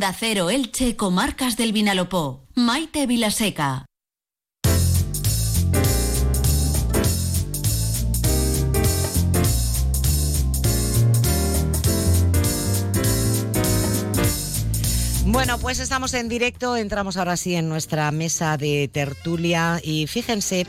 Dacero 0.00 0.48
Elche, 0.48 0.96
Comarcas 0.96 1.58
del 1.58 1.74
Vinalopó. 1.74 2.46
Maite 2.54 3.06
Vilaseca. 3.06 3.84
Bueno, 15.26 15.58
pues 15.58 15.80
estamos 15.80 16.14
en 16.14 16.30
directo, 16.30 16.78
entramos 16.78 17.18
ahora 17.18 17.36
sí 17.36 17.54
en 17.54 17.68
nuestra 17.68 18.10
mesa 18.10 18.56
de 18.56 18.88
tertulia 18.88 19.80
y 19.84 20.06
fíjense 20.06 20.66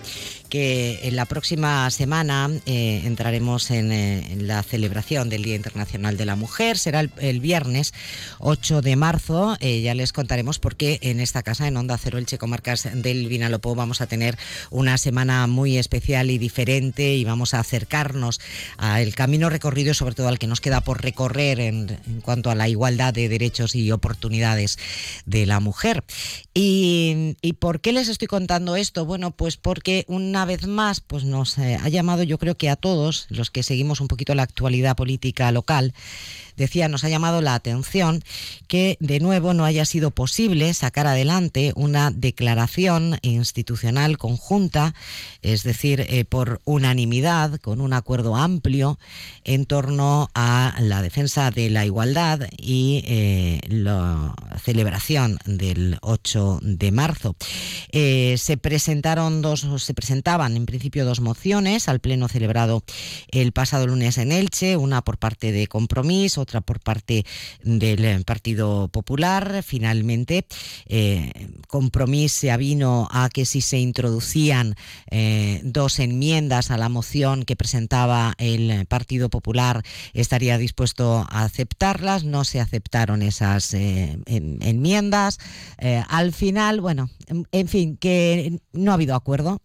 que 0.52 1.00
en 1.04 1.16
la 1.16 1.26
próxima 1.26 1.90
semana 1.92 2.50
eh, 2.66 3.04
entraremos 3.06 3.72
eh, 3.72 3.80
en, 3.80 4.48
la 4.48 4.62
celebración 4.64 5.30
del 5.30 5.44
Día 5.44 5.56
Internacional 5.56 6.18
de 6.18 6.26
la 6.26 6.36
Mujer. 6.36 6.78
Será 6.78 7.00
el, 7.00 7.40
viernes 7.40 7.94
8 8.40 8.82
de 8.82 8.98
marzo. 8.98 9.56
Eh, 9.62 9.82
ya 9.82 9.96
les 9.96 10.12
contaremos 10.12 10.60
por 10.60 10.76
qué 10.76 11.00
en 11.04 11.22
esta 11.22 11.42
casa, 11.42 11.70
en 11.70 11.78
Onda 11.78 11.98
Cero 11.98 12.18
Elche 12.18 12.38
Comarcas 12.38 12.90
del 12.94 13.30
Vinalopó, 13.30 13.76
vamos 13.76 14.02
a 14.02 14.08
tener 14.08 14.38
una 14.72 14.98
semana 14.98 15.48
muy 15.48 15.78
especial 15.78 16.30
y 16.30 16.38
diferente 16.38 17.16
y 17.16 17.24
vamos 17.24 17.54
a 17.54 17.62
acercarnos 17.62 18.42
al 18.76 19.16
camino 19.16 19.50
recorrido 19.50 19.94
sobre 19.94 20.16
todo 20.16 20.28
al 20.28 20.38
que 20.38 20.48
nos 20.48 20.60
queda 20.60 20.82
por 20.82 21.02
recorrer 21.02 21.62
en, 21.62 21.98
en 22.06 22.20
cuanto 22.20 22.52
a 22.52 22.56
la 22.56 22.68
igualdad 22.68 23.14
de 23.14 23.30
derechos 23.30 23.74
y 23.74 23.90
oportunidades 23.94 24.78
de 25.26 25.46
la 25.46 25.62
mujer. 25.62 26.04
¿Y, 26.54 27.38
¿Y 27.42 27.54
por 27.54 27.80
qué 27.80 27.94
les 27.94 28.10
estoy 28.10 28.28
contando 28.28 28.76
esto? 28.76 29.06
Bueno, 29.06 29.32
pues 29.32 29.56
porque 29.56 30.04
una 30.10 30.41
una 30.42 30.48
vez 30.48 30.66
más 30.66 31.02
pues 31.02 31.24
nos 31.24 31.60
eh, 31.60 31.78
ha 31.80 31.88
llamado 31.88 32.24
yo 32.24 32.40
creo 32.40 32.58
que 32.58 32.72
a 32.72 32.76
todos 32.76 33.28
los 33.30 33.52
que 33.52 33.62
seguimos 33.62 34.02
un 34.02 34.08
poquito 34.08 34.34
la 34.34 34.42
actualidad 34.42 34.96
política 34.96 35.52
local 35.52 35.94
decía, 36.58 36.88
nos 36.88 37.04
ha 37.04 37.10
llamado 37.10 37.42
la 37.42 37.56
atención 37.56 38.24
que 38.68 38.98
de 39.00 39.20
nuevo 39.20 39.54
no 39.54 39.66
haya 39.66 39.86
sido 39.86 40.12
posible 40.12 40.74
sacar 40.74 41.08
adelante 41.08 41.74
una 41.76 42.12
declaración 42.12 43.18
institucional 43.22 44.18
conjunta, 44.18 44.94
es 45.42 45.64
decir, 45.64 46.02
eh, 46.02 46.26
por 46.26 46.62
unanimidad, 46.66 47.60
con 47.60 47.82
un 47.82 47.94
acuerdo 47.94 48.36
amplio 48.36 49.00
en 49.44 49.66
torno 49.66 50.30
a 50.34 50.76
la 50.80 51.02
defensa 51.02 51.52
de 51.52 51.70
la 51.70 51.86
igualdad 51.86 52.42
y 52.58 53.04
eh, 53.06 53.60
la 53.68 54.36
celebración 54.64 55.38
del 55.46 55.98
8 56.02 56.60
de 56.62 56.92
marzo. 56.92 57.36
Eh, 57.92 58.36
se 58.38 58.58
presentaron 58.58 59.42
dos, 59.42 59.66
se 59.78 59.94
presentaban 59.94 60.56
en 60.56 60.66
principio 60.66 61.06
dos 61.06 61.20
mociones 61.20 61.88
al 61.88 62.00
pleno 62.00 62.28
celebrado 62.28 62.84
el 63.30 63.52
pasado 63.52 63.88
lunes 63.88 64.18
en 64.18 64.32
Elche, 64.32 64.78
una 64.78 65.02
por 65.02 65.18
parte 65.18 65.52
de 65.52 65.68
Compromiso, 65.68 66.42
otra 66.42 66.51
por 66.60 66.82
parte 66.82 67.26
del 67.64 68.04
eh, 68.04 68.22
Partido 68.26 68.90
Popular. 68.90 69.64
Finalmente, 69.64 70.46
eh, 70.88 71.32
Compromís 71.68 72.34
se 72.34 72.52
avino 72.52 73.08
a 73.12 73.30
que 73.30 73.46
si 73.46 73.62
se 73.62 73.80
introducían 73.80 74.76
eh, 75.10 75.62
dos 75.64 76.00
enmiendas 76.00 76.72
a 76.72 76.78
la 76.78 76.90
moción 76.90 77.44
que 77.44 77.56
presentaba 77.56 78.34
el 78.38 78.86
Partido 78.88 79.30
Popular, 79.30 79.84
estaría 80.14 80.58
dispuesto 80.58 81.26
a 81.30 81.44
aceptarlas. 81.44 82.26
No 82.26 82.44
se 82.44 82.60
aceptaron 82.60 83.22
esas 83.22 83.74
enmiendas. 83.74 85.38
al 86.10 86.34
final, 86.34 86.82
bueno, 86.82 87.10
en 87.52 87.68
fin, 87.68 87.96
que 87.96 88.60
no 88.74 88.92
ha 88.92 88.96
habido 88.96 89.16
acuerdo 89.16 89.62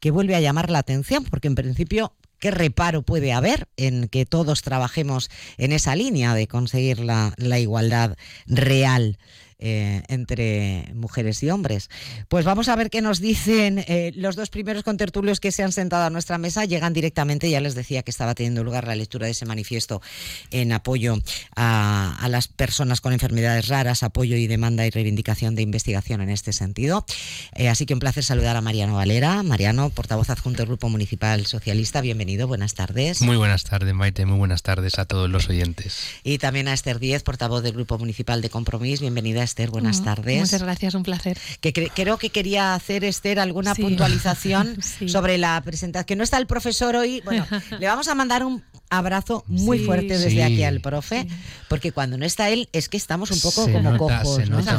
que 0.00 0.10
vuelve 0.10 0.34
a 0.34 0.40
llamar 0.40 0.70
la 0.70 0.78
atención, 0.80 1.24
porque 1.24 1.48
en 1.48 1.54
principio 1.54 2.12
¿Qué 2.38 2.50
reparo 2.50 3.02
puede 3.02 3.32
haber 3.32 3.68
en 3.76 4.08
que 4.08 4.26
todos 4.26 4.62
trabajemos 4.62 5.30
en 5.56 5.72
esa 5.72 5.96
línea 5.96 6.34
de 6.34 6.46
conseguir 6.46 7.00
la, 7.00 7.34
igualdad 7.58 8.16
real? 8.46 9.18
Eh, 9.60 10.02
entre 10.08 10.90
mujeres 10.94 11.42
y 11.44 11.48
hombres. 11.48 11.88
Pues 12.28 12.44
vamos 12.44 12.68
a 12.68 12.74
ver 12.74 12.90
qué 12.90 13.00
nos 13.00 13.20
dicen 13.20 13.84
eh, 13.86 14.12
los 14.16 14.34
dos 14.34 14.50
primeros 14.50 14.82
contertulios 14.82 15.38
que 15.38 15.52
se 15.52 15.62
han 15.62 15.70
sentado 15.70 16.04
a 16.04 16.10
nuestra 16.10 16.38
mesa. 16.38 16.64
Llegan 16.64 16.92
directamente, 16.92 17.48
ya 17.48 17.60
les 17.60 17.76
decía 17.76 18.02
que 18.02 18.10
estaba 18.10 18.34
teniendo 18.34 18.64
lugar 18.64 18.86
la 18.86 18.96
lectura 18.96 19.26
de 19.26 19.30
ese 19.32 19.46
manifiesto 19.46 20.02
en 20.50 20.72
apoyo 20.72 21.18
a, 21.54 22.26
las 22.28 22.48
personas 22.48 23.00
con 23.00 23.12
enfermedades 23.12 23.68
raras, 23.68 24.02
apoyo 24.02 24.36
y 24.36 24.48
demanda 24.48 24.86
y 24.86 24.90
reivindicación 24.90 25.54
de 25.54 25.62
investigación 25.62 26.20
en 26.20 26.30
este 26.30 26.52
sentido. 26.52 27.06
Eh, 27.54 27.68
así 27.68 27.86
que 27.86 27.94
un 27.94 28.00
placer 28.00 28.24
saludar 28.24 28.56
a 28.56 28.60
Mariano 28.60 28.96
Valera. 28.96 29.42
Mariano, 29.44 29.90
portavoz 29.90 30.30
adjunto 30.30 30.58
del 30.58 30.66
Grupo 30.66 30.88
Municipal 30.88 31.46
Socialista, 31.46 32.00
bienvenido, 32.00 32.48
buenas 32.48 32.74
tardes. 32.74 33.22
Muy 33.22 33.36
buenas 33.36 33.62
tardes, 33.62 33.94
Maite, 33.94 34.26
muy 34.26 34.36
buenas 34.36 34.62
tardes 34.62 34.98
a 34.98 35.04
todos 35.04 35.30
los 35.30 35.48
oyentes. 35.48 36.00
Y 36.24 36.38
también 36.38 36.66
a 36.66 36.74
Esther 36.74 36.98
Díez, 36.98 37.22
portavoz 37.22 37.62
del 37.62 37.72
Grupo 37.72 37.98
Municipal 37.98 38.42
de 38.42 38.50
Compromís, 38.50 39.00
bienvenida 39.00 39.43
Esther 39.44 39.70
buenas 39.70 40.00
mm, 40.00 40.04
tardes. 40.04 40.40
Muchas 40.40 40.62
gracias, 40.62 40.94
un 40.94 41.02
placer. 41.02 41.38
Que 41.60 41.72
creo 41.72 42.18
que 42.18 42.30
quería 42.30 42.74
hacer, 42.74 43.04
Esther, 43.04 43.38
alguna 43.38 43.74
puntualización 43.74 44.76
sobre 45.06 45.38
la 45.38 45.60
presentación. 45.62 46.06
Que 46.06 46.16
no 46.16 46.24
está 46.24 46.38
el 46.38 46.46
profesor 46.46 46.96
hoy. 46.96 47.20
Bueno, 47.24 47.46
le 47.78 47.86
vamos 47.86 48.08
a 48.08 48.14
mandar 48.14 48.44
un 48.44 48.62
abrazo 48.90 49.44
muy 49.46 49.78
fuerte 49.78 50.18
desde 50.18 50.44
aquí 50.44 50.62
al 50.62 50.80
profe, 50.80 51.26
porque 51.68 51.92
cuando 51.92 52.18
no 52.18 52.24
está 52.24 52.50
él 52.50 52.68
es 52.72 52.88
que 52.88 52.96
estamos 52.96 53.30
un 53.30 53.40
poco 53.40 53.70
como 53.70 53.96
cojos. 53.96 54.36
Se 54.36 54.46
nota, 54.46 54.78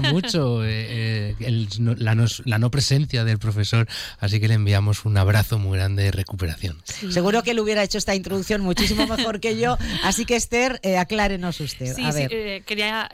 mucho, 0.12 0.64
eh, 0.64 1.34
eh, 1.40 1.66
la, 1.78 2.14
no, 2.58 2.70
presencia 2.70 3.24
del 3.24 3.38
profesor, 3.38 3.88
así 4.18 4.40
que 4.40 4.48
le 4.48 4.54
enviamos 4.54 5.04
un 5.04 5.16
abrazo 5.16 5.58
muy 5.58 5.78
grande 5.78 6.04
de 6.04 6.10
recuperación. 6.12 6.80
Seguro 7.10 7.42
que 7.42 7.52
él 7.52 7.60
hubiera 7.60 7.82
hecho 7.82 7.98
esta 7.98 8.14
introducción 8.14 8.60
muchísimo 8.60 9.06
mejor 9.06 9.40
que 9.40 9.58
yo, 9.58 9.76
así 10.04 10.24
que 10.24 10.36
Esther, 10.36 10.80
eh, 10.82 10.98
aclárenos 10.98 11.60
usted. 11.60 11.94
Sí, 11.94 12.04
quería 12.66 13.10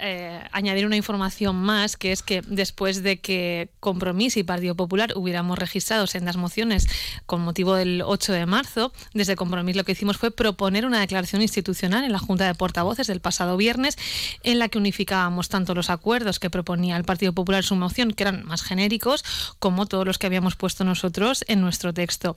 añadir 0.52 0.86
una 0.86 0.96
información 0.96 1.56
más, 1.56 1.96
que 1.96 2.12
es 2.12 2.22
que 2.22 2.42
después 2.46 3.02
de 3.02 3.20
que 3.20 3.70
Compromís 3.80 4.36
y 4.36 4.42
Partido 4.42 4.74
Popular 4.74 5.12
hubiéramos 5.16 5.58
registrado 5.58 6.06
sendas 6.06 6.36
mociones 6.36 6.86
con 7.26 7.40
motivo 7.40 7.74
del 7.74 8.02
8 8.04 8.32
de 8.32 8.46
marzo, 8.46 8.92
desde 9.14 9.36
Compromís 9.36 9.76
lo 9.76 9.84
que 9.84 9.91
hicimos 9.92 10.16
fue 10.16 10.30
proponer 10.30 10.86
una 10.86 11.00
declaración 11.00 11.42
institucional 11.42 12.04
en 12.04 12.12
la 12.12 12.18
Junta 12.18 12.46
de 12.46 12.54
Portavoces 12.54 13.06
del 13.06 13.20
pasado 13.20 13.56
viernes, 13.56 13.96
en 14.42 14.58
la 14.58 14.68
que 14.68 14.78
unificábamos 14.78 15.48
tanto 15.48 15.74
los 15.74 15.90
acuerdos 15.90 16.38
que 16.38 16.50
proponía 16.50 16.96
el 16.96 17.04
Partido 17.04 17.32
Popular 17.32 17.60
en 17.60 17.68
su 17.68 17.76
moción, 17.76 18.12
que 18.12 18.24
eran 18.24 18.44
más 18.44 18.62
genéricos, 18.62 19.24
como 19.58 19.86
todos 19.86 20.06
los 20.06 20.18
que 20.18 20.26
habíamos 20.26 20.56
puesto 20.56 20.84
nosotros 20.84 21.44
en 21.48 21.60
nuestro 21.60 21.94
texto. 21.94 22.36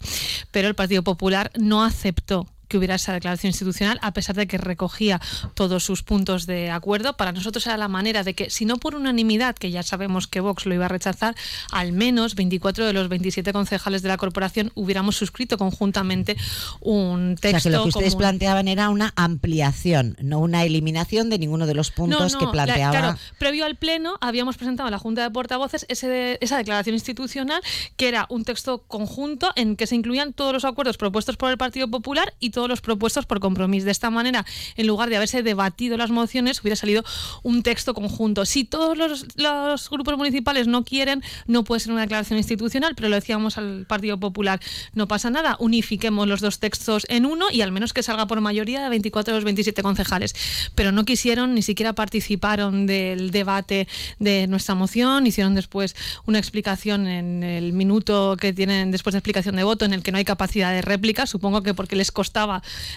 Pero 0.52 0.68
el 0.68 0.76
Partido 0.76 1.04
Popular 1.04 1.52
no 1.56 1.84
aceptó 1.84 2.48
que 2.68 2.78
hubiera 2.78 2.96
esa 2.96 3.14
declaración 3.14 3.50
institucional, 3.50 4.00
a 4.02 4.14
pesar 4.14 4.36
de 4.36 4.48
que 4.48 4.58
recogía 4.58 5.22
todos 5.54 5.84
sus 5.84 6.04
puntos 6.04 6.46
de 6.46 6.72
acuerdo. 6.72 7.18
Para 7.18 7.32
nosotros 7.32 7.66
era 7.68 7.78
la 7.78 7.88
manera 7.88 8.24
de 8.24 8.34
que, 8.34 8.50
si 8.50 8.66
no 8.66 8.78
por 8.78 8.96
unanimidad, 8.96 9.56
que 9.56 9.72
ya 9.72 9.84
sabemos 9.84 10.28
que 10.28 10.40
Vox 10.40 10.66
lo 10.66 10.74
iba 10.74 10.86
a 10.86 10.90
rechazar, 10.90 11.36
al 11.72 11.92
menos 11.92 12.36
24 12.36 12.86
de 12.86 12.94
los 12.94 13.10
27 13.10 13.54
concejales 13.54 14.02
de 14.02 14.10
la 14.10 14.18
corporación 14.18 14.72
hubiéramos 14.76 15.16
suscrito 15.16 15.58
conjuntamente 15.58 16.38
un 16.82 17.36
texto. 17.40 17.58
O 17.58 17.60
sea, 17.60 17.72
que 17.72 17.78
lo 17.78 17.84
que 17.84 17.90
ustedes 17.90 18.16
planteaban 18.16 18.68
era 18.68 18.90
una 18.90 19.14
ampliación, 19.16 20.18
no 20.22 20.40
una 20.40 20.64
eliminación 20.64 21.30
de 21.30 21.40
ninguno 21.40 21.66
de 21.66 21.74
los 21.74 21.92
puntos 21.92 22.36
que 22.36 22.48
planteaba. 22.48 22.92
claro, 22.92 23.20
previo 23.38 23.66
al 23.66 23.76
Pleno 23.76 24.16
habíamos 24.22 24.58
presentado 24.58 24.88
a 24.88 24.92
la 24.92 25.00
Junta 25.00 25.24
de 25.24 25.32
Portavoces 25.32 25.86
ese, 25.90 26.38
esa 26.42 26.58
declaración 26.58 26.96
institucional, 26.96 27.62
que 27.98 28.08
era 28.08 28.26
un 28.30 28.44
texto 28.44 28.84
conjunto 28.88 29.52
en 29.56 29.76
que 29.76 29.88
se 29.88 29.96
incluían 29.96 30.34
todos 30.34 30.54
los 30.54 30.66
acuerdos 30.66 30.98
propuestos 30.98 31.38
por 31.38 31.52
el 31.52 31.58
Partido 31.58 31.90
Popular 31.90 32.34
y 32.40 32.50
todos 32.56 32.70
los 32.70 32.80
propuestos 32.80 33.26
por 33.26 33.42
compromiso. 33.42 33.86
De 33.86 33.92
esta 33.92 34.10
manera, 34.10 34.46
en 34.78 34.88
lugar 34.88 35.10
de 35.10 35.18
haberse 35.18 35.44
debatido 35.44 35.98
las 35.98 36.10
mociones, 36.10 36.62
hubiera 36.62 36.78
salido 36.78 37.04
un 37.44 37.64
texto 37.64 37.94
conjunto. 37.94 38.46
Si 38.46 38.64
todos 38.64 38.98
los, 38.98 39.90
grupos 39.90 40.18
municipales 40.18 40.66
no 40.66 40.86
quieren, 40.86 41.22
no 41.48 41.66
puede 41.66 41.82
ser 41.82 41.92
una 41.92 42.02
declaración 42.02 42.38
institucional, 42.38 42.96
pero 42.96 43.10
lo 43.10 43.16
decíamos 43.16 43.58
al 43.58 43.86
Partido 43.88 44.18
Popular, 44.18 44.62
no 44.94 45.06
pasa 45.06 45.30
nada, 45.30 45.58
unifiquemos 45.60 46.30
los 46.30 46.40
dos 46.40 46.60
textos 46.60 47.06
en 47.10 47.26
uno 47.26 47.48
y 47.52 47.60
al 47.60 47.74
menos 47.74 47.92
que 47.92 48.04
salga 48.04 48.26
por 48.26 48.40
mayoría 48.40 48.82
de 48.82 48.90
24 48.90 49.34
de 49.34 49.38
los 49.38 49.44
27 49.44 49.84
concejales. 49.84 50.34
Pero 50.76 50.94
no 50.94 51.04
quisieron, 51.04 51.56
ni 51.56 51.62
siquiera 51.62 51.92
participaron 51.92 52.88
del 52.88 53.32
debate 53.32 53.90
de 54.20 54.48
nuestra 54.48 54.76
moción, 54.76 55.28
hicieron 55.28 55.56
después 55.56 55.94
una 56.26 56.40
explicación 56.40 57.08
en 57.08 57.44
el 57.44 57.74
minuto 57.74 58.38
que 58.40 58.54
tienen 58.54 58.92
después 58.92 59.12
de 59.12 59.20
explicación 59.20 59.58
de 59.58 59.64
voto 59.66 59.84
en 59.84 59.92
el 59.92 60.04
que 60.04 60.14
no 60.14 60.20
hay 60.20 60.26
capacidad 60.26 60.72
de 60.72 60.82
réplica, 60.82 61.28
supongo 61.28 61.62
que 61.62 61.74
porque 61.74 61.98
les 61.98 62.14
costaba 62.14 62.45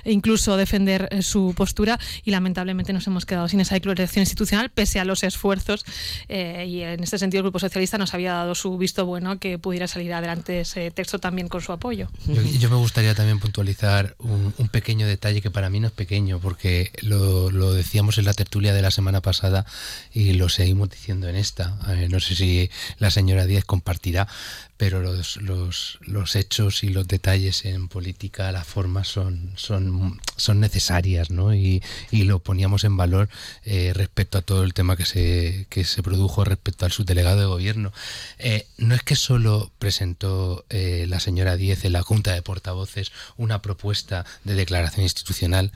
incluso 0.04 0.56
defender 0.56 1.08
eh, 1.10 1.22
su 1.22 1.54
postura 1.56 1.98
y 2.24 2.30
lamentablemente 2.30 2.92
nos 2.92 3.06
hemos 3.06 3.26
quedado 3.26 3.48
sin 3.48 3.60
esa 3.60 3.74
declaración 3.74 4.22
institucional 4.22 4.70
pese 4.70 5.00
a 5.00 5.04
los 5.04 5.22
esfuerzos 5.22 5.84
eh, 6.28 6.66
y 6.68 6.82
en 6.82 7.02
este 7.02 7.18
sentido 7.18 7.40
el 7.40 7.44
Grupo 7.44 7.58
Socialista 7.58 7.98
nos 7.98 8.14
había 8.14 8.32
dado 8.32 8.54
su 8.54 8.76
visto 8.78 9.06
bueno 9.06 9.38
que 9.38 9.58
pudiera 9.58 9.86
salir 9.86 10.12
adelante 10.12 10.60
ese 10.60 10.90
texto 10.90 11.18
también 11.18 11.48
con 11.48 11.60
su 11.60 11.72
apoyo. 11.72 12.08
Yo, 12.26 12.70
me 12.70 12.76
gustaría 12.76 13.14
también 13.14 13.38
puntualizar 13.38 14.16
un, 14.18 14.52
pequeño 14.70 15.06
detalle 15.06 15.40
que 15.40 15.50
para 15.50 15.70
mí 15.70 15.80
no 15.80 15.86
es 15.86 15.92
pequeño 15.92 16.38
porque 16.40 16.92
lo, 17.02 17.50
decíamos 17.72 18.18
en 18.18 18.24
la 18.24 18.34
tertulia 18.34 18.74
de 18.74 18.82
la 18.82 18.90
semana 18.90 19.20
pasada 19.20 19.64
y 20.12 20.32
lo 20.34 20.48
seguimos 20.48 20.90
diciendo 20.90 21.28
en 21.28 21.36
esta. 21.36 21.78
No 22.08 22.20
sé 22.20 22.34
si 22.34 22.70
la 22.98 23.10
señora 23.10 23.46
Díez 23.46 23.64
compartirá, 23.64 24.28
pero 24.78 25.00
los, 25.02 25.36
los, 25.38 25.98
los 26.02 26.36
hechos 26.36 26.84
y 26.84 26.88
los 26.90 27.06
detalles 27.08 27.64
en 27.64 27.88
política, 27.88 28.50
la 28.52 28.62
forma 28.64 29.02
son 29.02 29.52
son, 29.56 30.20
son, 30.36 30.60
necesarias, 30.60 31.30
¿no? 31.30 31.52
Y, 31.52 31.82
y 32.12 32.22
lo 32.22 32.38
poníamos 32.38 32.84
en 32.84 32.96
valor 32.96 33.28
eh, 33.64 33.92
respecto 33.92 34.38
a 34.38 34.42
todo 34.42 34.62
el 34.62 34.74
tema 34.74 34.96
que 34.96 35.04
se, 35.04 35.66
que 35.68 35.84
se 35.84 36.02
produjo 36.02 36.44
respecto 36.44 36.86
al 36.86 36.92
subdelegado 36.92 37.40
de 37.40 37.46
gobierno. 37.46 37.92
Eh, 38.38 38.66
no 38.78 38.94
es 38.94 39.02
que 39.02 39.16
solo 39.16 39.72
presentó 39.80 40.64
eh, 40.70 41.06
la 41.08 41.18
señora 41.18 41.56
Díez 41.56 41.84
en 41.84 41.92
la 41.92 42.02
Junta 42.02 42.32
de 42.32 42.42
Portavoces 42.42 43.10
una 43.36 43.60
propuesta 43.60 44.24
de 44.44 44.54
declaración 44.54 45.02
institucional, 45.02 45.72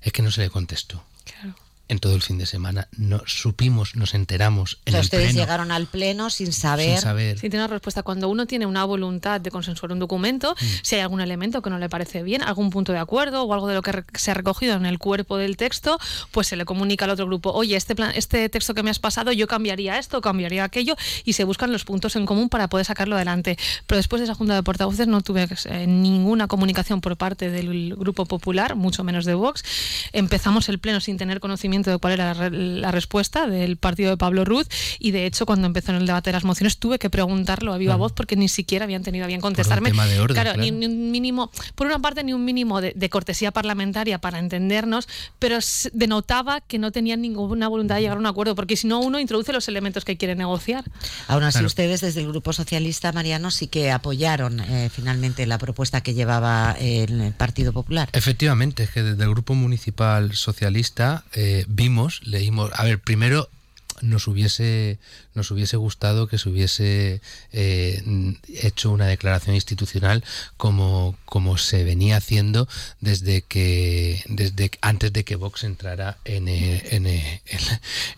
es 0.00 0.12
que 0.12 0.22
no 0.22 0.30
se 0.30 0.40
le 0.40 0.50
contestó. 0.50 1.04
Claro 1.24 1.65
en 1.88 1.98
todo 1.98 2.14
el 2.14 2.22
fin 2.22 2.38
de 2.38 2.46
semana. 2.46 2.88
No 2.96 3.22
supimos, 3.26 3.96
nos 3.96 4.14
enteramos. 4.14 4.78
En 4.84 4.90
o 4.90 4.92
sea, 4.92 5.00
el 5.00 5.04
ustedes 5.04 5.24
pleno, 5.26 5.40
llegaron 5.40 5.70
al 5.70 5.86
pleno 5.86 6.30
sin 6.30 6.52
saber. 6.52 6.94
sin 6.94 7.00
saber. 7.00 7.38
Sin 7.38 7.50
tener 7.50 7.70
respuesta. 7.70 8.02
Cuando 8.02 8.28
uno 8.28 8.46
tiene 8.46 8.66
una 8.66 8.84
voluntad 8.84 9.40
de 9.40 9.50
consensuar 9.50 9.92
un 9.92 9.98
documento, 9.98 10.54
Mm. 10.60 10.64
si 10.82 10.94
hay 10.96 11.00
algún 11.02 11.20
elemento 11.20 11.62
que 11.62 11.70
no 11.70 11.78
le 11.78 11.88
parece 11.88 12.22
bien, 12.22 12.42
algún 12.42 12.70
punto 12.70 12.92
de 12.92 12.98
acuerdo 12.98 13.42
o 13.44 13.54
algo 13.54 13.68
de 13.68 13.74
lo 13.74 13.82
que 13.82 14.04
se 14.14 14.30
ha 14.30 14.34
recogido 14.34 14.74
en 14.74 14.86
el 14.86 14.98
cuerpo 14.98 15.36
del 15.36 15.56
texto, 15.56 15.98
pues 16.32 16.48
se 16.48 16.56
le 16.56 16.64
comunica 16.64 17.04
al 17.04 17.12
otro 17.12 17.26
grupo, 17.26 17.52
oye, 17.52 17.76
este, 17.76 17.94
plan, 17.94 18.12
este 18.14 18.48
texto 18.48 18.74
que 18.74 18.82
me 18.82 18.90
has 18.90 18.98
pasado, 18.98 19.32
yo 19.32 19.46
cambiaría 19.46 19.98
esto, 19.98 20.20
cambiaría 20.20 20.64
aquello, 20.64 20.96
y 21.24 21.34
se 21.34 21.44
buscan 21.44 21.72
los 21.72 21.84
puntos 21.84 22.16
en 22.16 22.26
común 22.26 22.48
para 22.48 22.68
poder 22.68 22.86
sacarlo 22.86 23.16
adelante. 23.16 23.56
Pero 23.86 23.96
después 23.96 24.20
de 24.20 24.24
esa 24.24 24.34
junta 24.34 24.54
de 24.54 24.62
portavoces 24.62 25.06
no 25.06 25.20
tuve 25.20 25.48
eh, 25.66 25.86
ninguna 25.86 26.48
comunicación 26.48 27.00
por 27.00 27.16
parte 27.16 27.50
del 27.50 27.94
Grupo 27.96 28.26
Popular, 28.26 28.74
mucho 28.74 29.04
menos 29.04 29.24
de 29.24 29.34
Vox. 29.34 29.62
Empezamos 30.12 30.68
el 30.68 30.78
pleno 30.78 31.00
sin 31.00 31.16
tener 31.16 31.40
conocimiento 31.40 31.75
de 31.82 31.98
cuál 31.98 32.14
era 32.14 32.26
la, 32.26 32.34
re- 32.34 32.50
la 32.50 32.90
respuesta 32.90 33.46
del 33.46 33.76
partido 33.76 34.10
de 34.10 34.16
Pablo 34.16 34.44
Ruz 34.44 34.66
y 34.98 35.10
de 35.10 35.26
hecho 35.26 35.46
cuando 35.46 35.66
empezó 35.66 35.92
en 35.92 35.98
el 35.98 36.06
debate 36.06 36.30
de 36.30 36.34
las 36.34 36.44
mociones 36.44 36.78
tuve 36.78 36.98
que 36.98 37.10
preguntarlo 37.10 37.72
a 37.72 37.78
viva 37.78 37.90
Claro. 37.92 37.98
voz 37.98 38.12
porque 38.12 38.36
ni 38.36 38.48
siquiera 38.48 38.84
habían 38.84 39.02
tenido 39.02 39.24
a 39.24 39.28
bien 39.28 39.40
contestarme. 39.40 39.90
tema 39.90 40.06
de 40.06 40.18
orden, 40.20 40.34
claro, 40.34 40.52
claro. 40.54 40.60
Ni, 40.62 40.70
ni 40.70 40.86
un 40.86 41.10
mínimo, 41.10 41.50
por 41.74 41.86
una 41.86 41.98
parte 42.00 42.24
ni 42.24 42.32
un 42.32 42.44
mínimo 42.44 42.80
de, 42.80 42.92
de 42.96 43.10
cortesía 43.10 43.50
parlamentaria 43.52 44.18
para 44.18 44.38
entendernos, 44.38 45.08
pero 45.38 45.58
denotaba 45.92 46.60
que 46.60 46.78
no 46.78 46.92
tenían 46.92 47.20
ninguna 47.20 47.68
voluntad 47.68 47.96
de 47.96 48.02
llegar 48.02 48.16
a 48.16 48.20
un 48.20 48.26
acuerdo 48.26 48.54
porque 48.54 48.76
si 48.76 48.86
no 48.86 49.00
uno 49.00 49.18
introduce 49.20 49.52
los 49.52 49.68
elementos 49.68 50.04
que 50.04 50.16
quiere 50.16 50.34
negociar. 50.34 50.84
Aún 51.28 51.42
así, 51.42 51.56
Claro. 51.56 51.66
ustedes 51.68 52.00
desde 52.00 52.20
el 52.20 52.28
Grupo 52.28 52.52
Socialista, 52.52 53.12
Mariano, 53.12 53.50
sí 53.50 53.66
que 53.68 53.90
apoyaron 53.90 54.60
eh, 54.60 54.90
finalmente 54.92 55.46
la 55.46 55.58
propuesta 55.58 56.00
que 56.02 56.14
llevaba 56.14 56.76
el 56.80 57.32
Partido 57.36 57.72
Popular. 57.72 58.08
Efectivamente, 58.12 58.84
es 58.84 58.90
que 58.90 59.02
desde 59.02 59.22
el 59.24 59.30
Grupo 59.30 59.54
Municipal 59.54 60.34
Socialista 60.34 61.24
eh, 61.34 61.65
vimos, 61.66 62.20
leímos, 62.24 62.70
a 62.74 62.84
ver, 62.84 63.00
primero 63.00 63.48
nos 64.02 64.26
hubiese 64.28 64.98
nos 65.34 65.50
hubiese 65.50 65.76
gustado 65.76 66.26
que 66.28 66.38
se 66.38 66.48
hubiese 66.48 67.20
eh, 67.52 68.02
hecho 68.62 68.90
una 68.90 69.06
declaración 69.06 69.54
institucional 69.54 70.24
como, 70.56 71.16
como 71.24 71.58
se 71.58 71.84
venía 71.84 72.16
haciendo 72.16 72.68
desde 73.00 73.42
que 73.42 74.22
desde 74.28 74.70
antes 74.80 75.12
de 75.12 75.24
que 75.24 75.36
Vox 75.36 75.64
entrara 75.64 76.18
en, 76.24 76.48
eh, 76.48 76.82
en, 76.90 77.06
eh, 77.06 77.42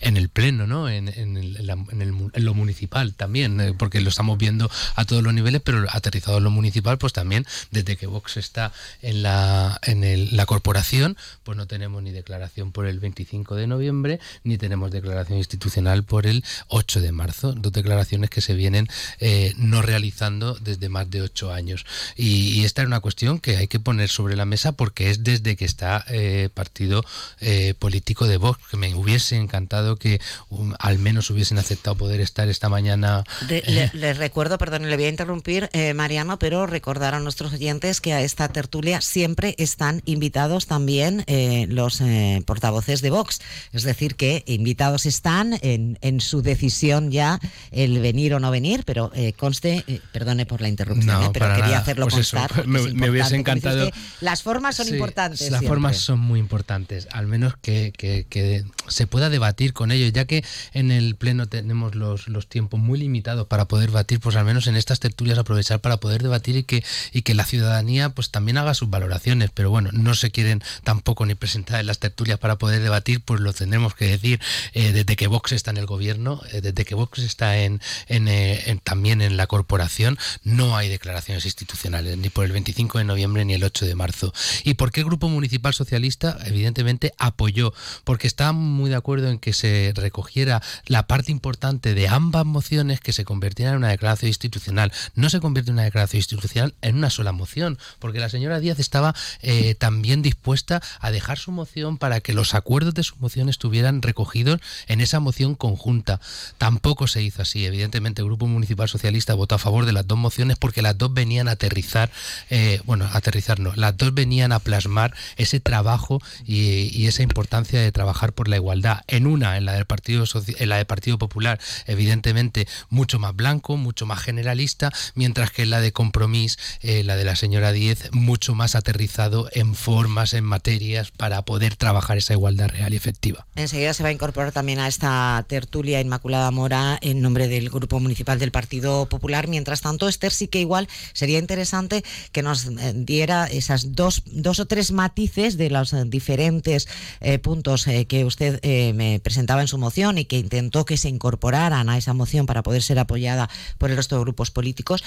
en, 0.01 0.17
el 0.17 0.29
pleno, 0.29 0.67
¿no? 0.67 0.89
En, 0.89 1.09
en 1.09 1.37
el- 1.37 1.57
en 1.91 2.03
el 2.03 2.15
lo 2.45 2.55
municipal 2.55 3.15
también, 3.15 3.61
eh, 3.61 3.75
porque 3.77 4.01
lo 4.01 4.09
estamos 4.11 4.39
viendo 4.39 4.71
a 4.95 5.05
todos 5.05 5.23
los 5.23 5.35
niveles, 5.35 5.61
pero 5.63 5.87
aterrizado 5.91 6.39
en 6.39 6.45
lo 6.45 6.51
municipal, 6.51 6.99
pues 6.99 7.13
también 7.13 7.47
desde 7.71 7.97
que 7.97 8.07
Vox 8.07 8.37
está 8.37 8.73
en 9.03 9.23
la 9.23 9.79
en 9.83 10.05
el- 10.05 10.37
la 10.37 10.47
corporación, 10.47 11.17
pues 11.45 11.57
no 11.57 11.67
tenemos 11.67 12.03
ni 12.03 12.11
declaración 12.13 12.73
por 12.73 12.87
el 12.87 13.01
25 13.01 13.55
de 13.57 13.67
noviembre, 13.67 14.21
ni 14.45 14.57
tenemos 14.59 14.91
declaración 14.91 15.39
institucional 15.39 15.68
por 16.07 16.27
el 16.27 16.45
8 16.69 17.01
de 17.01 17.13
marzo. 17.13 17.53
Dos 17.53 17.73
declaraciones 17.73 18.31
que 18.31 18.41
se 18.41 18.55
vienen 18.55 18.89
eh, 19.21 19.53
no 19.57 19.83
realizando 19.83 20.55
desde 20.55 20.89
más 20.89 21.11
de 21.11 21.23
ocho 21.23 21.53
años. 21.53 21.85
Y, 22.17 22.49
y 22.61 22.65
esta 22.65 22.83
es 22.83 22.87
una 22.87 23.01
cuestión 23.01 23.39
que 23.39 23.57
hay 23.57 23.69
que 23.69 23.81
poner 23.81 24.09
sobre 24.09 24.37
la 24.37 24.45
mesa 24.45 24.73
porque 24.73 25.11
es 25.11 25.25
desde 25.25 25.57
que 25.57 25.65
está 25.65 26.05
eh, 26.09 26.49
partido 26.53 27.05
eh, 27.41 27.75
político 27.79 28.27
de 28.27 28.37
Vox, 28.37 28.61
que 28.71 28.77
me 28.77 28.95
hubiese 28.95 29.37
encantado 29.37 29.97
que 29.97 30.21
um, 30.51 30.73
al 30.79 30.99
menos 30.99 31.31
hubiesen 31.31 31.59
aceptado 31.59 31.97
poder 31.97 32.21
estar 32.21 32.49
esta 32.49 32.69
mañana. 32.69 33.25
De- 33.49 33.63
le- 33.67 33.91
les 33.95 34.17
recuerdo, 34.19 34.59
perdón, 34.59 34.89
le 34.89 34.97
voy 34.97 35.05
a 35.07 35.09
interrumpir, 35.09 35.69
eh, 35.73 35.95
Mariano, 35.95 36.39
pero 36.39 36.67
recordar 36.67 37.15
a 37.15 37.21
nuestros 37.21 37.53
oyentes 37.53 38.01
que 38.01 38.13
a 38.13 38.23
esta 38.23 38.49
tertulia 38.49 39.01
siempre 39.01 39.55
están 39.59 40.03
invitados 40.05 40.67
también 40.67 41.25
eh, 41.27 41.67
los 41.69 42.01
eh, 42.01 42.43
portavoces 42.47 43.01
de 43.03 43.11
Vox. 43.11 43.41
Es 43.73 43.83
decir, 43.83 44.17
que 44.17 44.43
invitados 44.47 45.07
están 45.07 45.58
en, 45.63 45.99
en 46.01 46.21
su 46.21 46.43
decisión 46.43 47.11
ya 47.11 47.39
el 47.71 47.99
venir 48.01 48.35
o 48.35 48.41
no 48.41 48.51
venir, 48.51 48.83
pero 48.85 49.11
eh, 49.15 49.33
conste, 49.35 49.85
eh, 49.87 50.01
perdone 50.13 50.47
por 50.47 50.61
la 50.61 50.69
interrupción, 50.69 51.07
No, 51.07 51.27
eh, 51.27 51.31
pero 51.33 51.47
quería 51.49 51.65
nada. 51.67 51.79
hacerlo 51.79 52.07
Pues 52.09 52.19
eso, 52.27 52.37
constar. 52.37 52.57
porque 52.57 52.69
me- 52.71 52.81
es 52.89 52.95
me 52.95 53.11
hubiese 53.11 53.37
encantado- 53.37 53.91
las 54.21 54.43
formas 54.43 54.77
son 54.77 54.87
Sí, 54.87 54.93
importantes. 54.95 55.41
Las 55.43 55.49
siempre. 55.61 55.69
formas 55.69 55.97
son 55.99 56.19
muy 56.21 56.41
importantes, 56.41 57.09
al 57.13 57.27
menos 57.27 57.55
que, 57.61 57.93
que- 57.97 58.27
que 58.29 58.65
se 58.89 59.07
pueda 59.07 59.31
debatir 59.31 59.73
con 59.73 59.93
ellos, 59.93 60.13
ya 60.13 60.25
que 60.25 60.45
en 60.73 60.91
el 60.91 61.15
Pleno 61.17 61.47
tenemos 61.47 61.95
los, 61.95 62.29
los 62.29 62.49
tiempos 62.49 62.81
muy 62.81 62.99
limitados 62.99 63.47
para 63.47 63.67
poder 63.67 63.91
debatir, 63.91 64.21
pues 64.21 64.37
al 64.37 64.45
menos 64.45 64.67
en 64.67 64.77
estas 64.77 65.01
tertulias 65.01 65.39
aprovechar 65.39 65.81
para 65.81 65.99
poder 65.99 66.23
debatir 66.23 66.57
y 66.57 66.63
que, 66.65 66.85
y 67.13 67.23
que 67.23 67.35
la 67.35 67.45
ciudadanía 67.45 68.11
pues 68.11 68.31
también 68.31 68.59
haga 68.59 68.75
sus 68.75 68.91
valoraciones, 68.91 69.51
pero 69.53 69.71
bueno, 69.71 69.91
no 69.93 70.15
se 70.15 70.31
quieren 70.31 70.63
tampoco 70.85 71.27
ni 71.27 71.35
presentar 71.35 71.81
en 71.81 71.87
las 71.87 71.99
tertulias 71.99 72.39
para 72.39 72.57
poder 72.57 72.83
debatir, 72.83 73.21
pues 73.25 73.41
lo 73.41 73.53
tendremos 73.53 73.95
que 73.95 74.07
decir 74.07 74.41
eh, 74.73 74.93
desde 74.93 75.17
que 75.17 75.27
Vox 75.27 75.48
está 75.57 75.71
en 75.71 75.77
el 75.79 75.87
gobierno, 75.87 76.41
eh, 76.53 76.61
desde 76.61 76.85
que 76.85 76.95
Vox 76.95 77.19
está 77.21 77.59
en, 77.59 77.81
eh, 78.09 78.63
en- 78.67 78.79
también 78.81 79.21
en 79.23 79.37
la 79.37 79.47
corporación, 79.47 80.19
no 80.45 80.77
hay 80.77 80.89
declaraciones 80.89 81.45
institucionales, 81.45 82.17
ni 82.19 82.29
por 82.29 82.45
el 82.45 82.53
25 82.53 82.99
de 82.99 83.05
noviembre 83.05 83.45
ni 83.45 83.55
el 83.55 83.65
8 83.65 83.87
de 83.87 83.95
marzo. 83.95 84.33
¿Y 84.65 84.75
por 84.75 84.91
qué 84.93 85.01
el 85.01 85.07
Grupo 85.07 85.29
Municipal 85.29 85.75
Socialista? 85.75 86.39
Evidentemente 86.47 87.13
apoyó, 87.19 87.73
porque 88.05 88.27
estaba 88.27 88.53
muy 88.53 88.91
de 88.91 88.97
acuerdo 88.97 89.29
en 89.31 89.39
que 89.39 89.53
se 89.53 89.93
recogiera 89.95 90.63
la 90.87 91.07
parte 91.07 91.33
importante 91.33 91.95
de 91.95 92.09
ambas 92.09 92.45
mociones 92.47 93.01
que 93.01 93.13
se 93.13 93.25
convirtieran 93.25 93.75
en 93.75 93.79
una 93.79 93.89
declaración 93.89 94.29
institucional. 94.29 94.93
No 95.15 95.31
se 95.31 95.41
convierte 95.41 95.71
una 95.71 95.83
declaración 95.85 96.19
institucional 96.19 96.75
en 96.83 96.97
una 96.97 97.11
sola 97.11 97.33
moción, 97.33 97.79
porque 97.99 98.21
la 98.21 98.29
señora 98.29 98.61
Díaz 98.61 98.79
estaba 98.79 99.15
eh, 99.43 99.75
también 99.75 100.23
dispuesta 100.23 100.83
a 101.01 101.11
dejar 101.11 101.39
su 101.39 101.53
moción 101.53 101.99
para 101.99 102.21
que 102.21 102.33
los 102.33 102.55
acuerdos 102.55 102.95
de 102.95 103.03
su 103.03 103.17
moción 103.17 103.49
estuvieran 103.49 104.03
recogidos 104.03 104.61
en 104.87 105.01
esa 105.01 105.21
moción 105.21 105.38
conjunta. 105.55 106.21
Tampoco 106.59 107.07
se 107.07 107.23
hizo 107.23 107.43
así. 107.43 107.65
Evidentemente, 107.65 108.23
el 108.23 108.27
Grupo 108.27 108.47
Municipal 108.47 108.89
Socialista 108.89 109.35
votó 109.35 109.55
a 109.55 109.59
favor 109.59 109.87
de 109.87 109.93
las 109.93 110.07
dos 110.07 110.19
mociones 110.19 110.57
porque 110.59 110.83
las 110.83 110.97
dos 110.97 111.13
venían 111.13 111.49
a 111.49 111.53
aterrizar, 111.53 112.11
eh, 112.51 112.81
bueno, 112.85 113.09
aterrizar 113.13 113.61
no, 113.61 113.73
las 113.75 113.97
dos 113.97 114.15
venían 114.15 114.53
a 114.53 114.59
plasmar 114.59 115.15
ese 115.37 115.61
trabajo 115.61 116.21
y, 116.47 117.07
esa 117.09 117.23
importancia 117.23 117.81
de 117.81 117.91
trabajar 117.91 118.35
por 118.35 118.49
la 118.49 118.57
igualdad. 118.57 119.01
En 119.07 119.27
una, 119.27 119.57
en 119.57 119.65
la 119.65 119.73
del 119.73 119.87
Partido, 119.87 120.25
Soci- 120.25 120.57
en 120.59 120.69
la 120.69 120.77
del 120.77 120.85
Partido 120.85 121.17
Popular, 121.17 121.59
evidentemente 121.87 122.69
mucho 122.91 123.19
más 123.19 123.35
blanco, 123.35 123.79
mucho 123.79 124.05
más 124.05 124.21
generalista, 124.21 124.93
mientras 125.15 125.51
que 125.51 125.63
en 125.63 125.71
la 125.71 125.81
de 125.81 125.93
Compromís, 125.93 126.59
eh, 126.83 127.03
la 127.05 127.17
de 127.17 127.25
la 127.25 127.35
señora 127.35 127.73
Díez, 127.73 128.11
mucho 128.13 128.55
más 128.55 128.75
aterrizado 128.75 129.49
en 129.53 129.75
formas, 129.75 130.35
en 130.35 130.45
materias, 130.45 131.11
para 131.11 131.43
poder 131.43 131.77
trabajar 131.77 132.19
esa 132.19 132.35
igualdad 132.35 132.69
real 132.69 132.93
y 132.93 132.97
efectiva. 132.97 133.47
Enseguida 133.57 133.95
se 133.95 134.03
va 134.03 134.11
a 134.11 134.13
incorporar 134.13 134.53
también 134.53 134.79
a 134.81 134.89
esta 134.89 135.28
tertulia 135.49 136.01
Inmaculada 136.01 136.51
Mora 136.51 136.99
en 137.01 137.21
nombre 137.21 137.49
del 137.49 137.71
Grupo 137.71 138.01
Municipal 138.01 138.39
del 138.39 138.51
Partido 138.51 139.07
Popular. 139.07 139.49
Mientras 139.49 139.81
tanto, 139.81 140.09
Esther, 140.09 140.33
sí 140.33 140.49
que 140.49 140.61
igual 140.61 140.89
sería 141.13 141.39
interesante 141.39 142.05
que 142.33 142.43
nos 142.43 142.67
eh, 142.67 142.93
diera 142.95 143.47
esas 143.47 143.95
dos, 143.95 144.23
dos 144.27 144.61
o 144.61 144.67
tres 144.67 144.93
matices 144.93 145.57
de 145.57 145.71
los 145.71 145.93
eh, 145.93 146.05
diferentes 146.07 146.89
eh, 147.21 147.39
puntos 147.39 147.87
que 148.09 148.25
usted 148.25 148.61
me 148.95 149.21
presentaba 149.21 149.61
en 149.61 149.69
su 149.69 149.79
moción 149.79 150.19
y 150.19 150.25
que 150.25 150.39
intentó 150.39 150.85
que 150.85 150.97
se 150.97 151.09
incorporaran 151.09 151.89
a 151.89 151.97
esa 151.97 152.13
moción 152.13 152.47
para 152.47 152.63
poder 152.63 152.83
ser 152.83 152.99
apoyada 152.99 153.49
por 153.79 153.91
el 153.91 153.97
resto 153.97 154.17
de 154.17 154.23
grupos 154.23 154.51
políticos. 154.51 155.03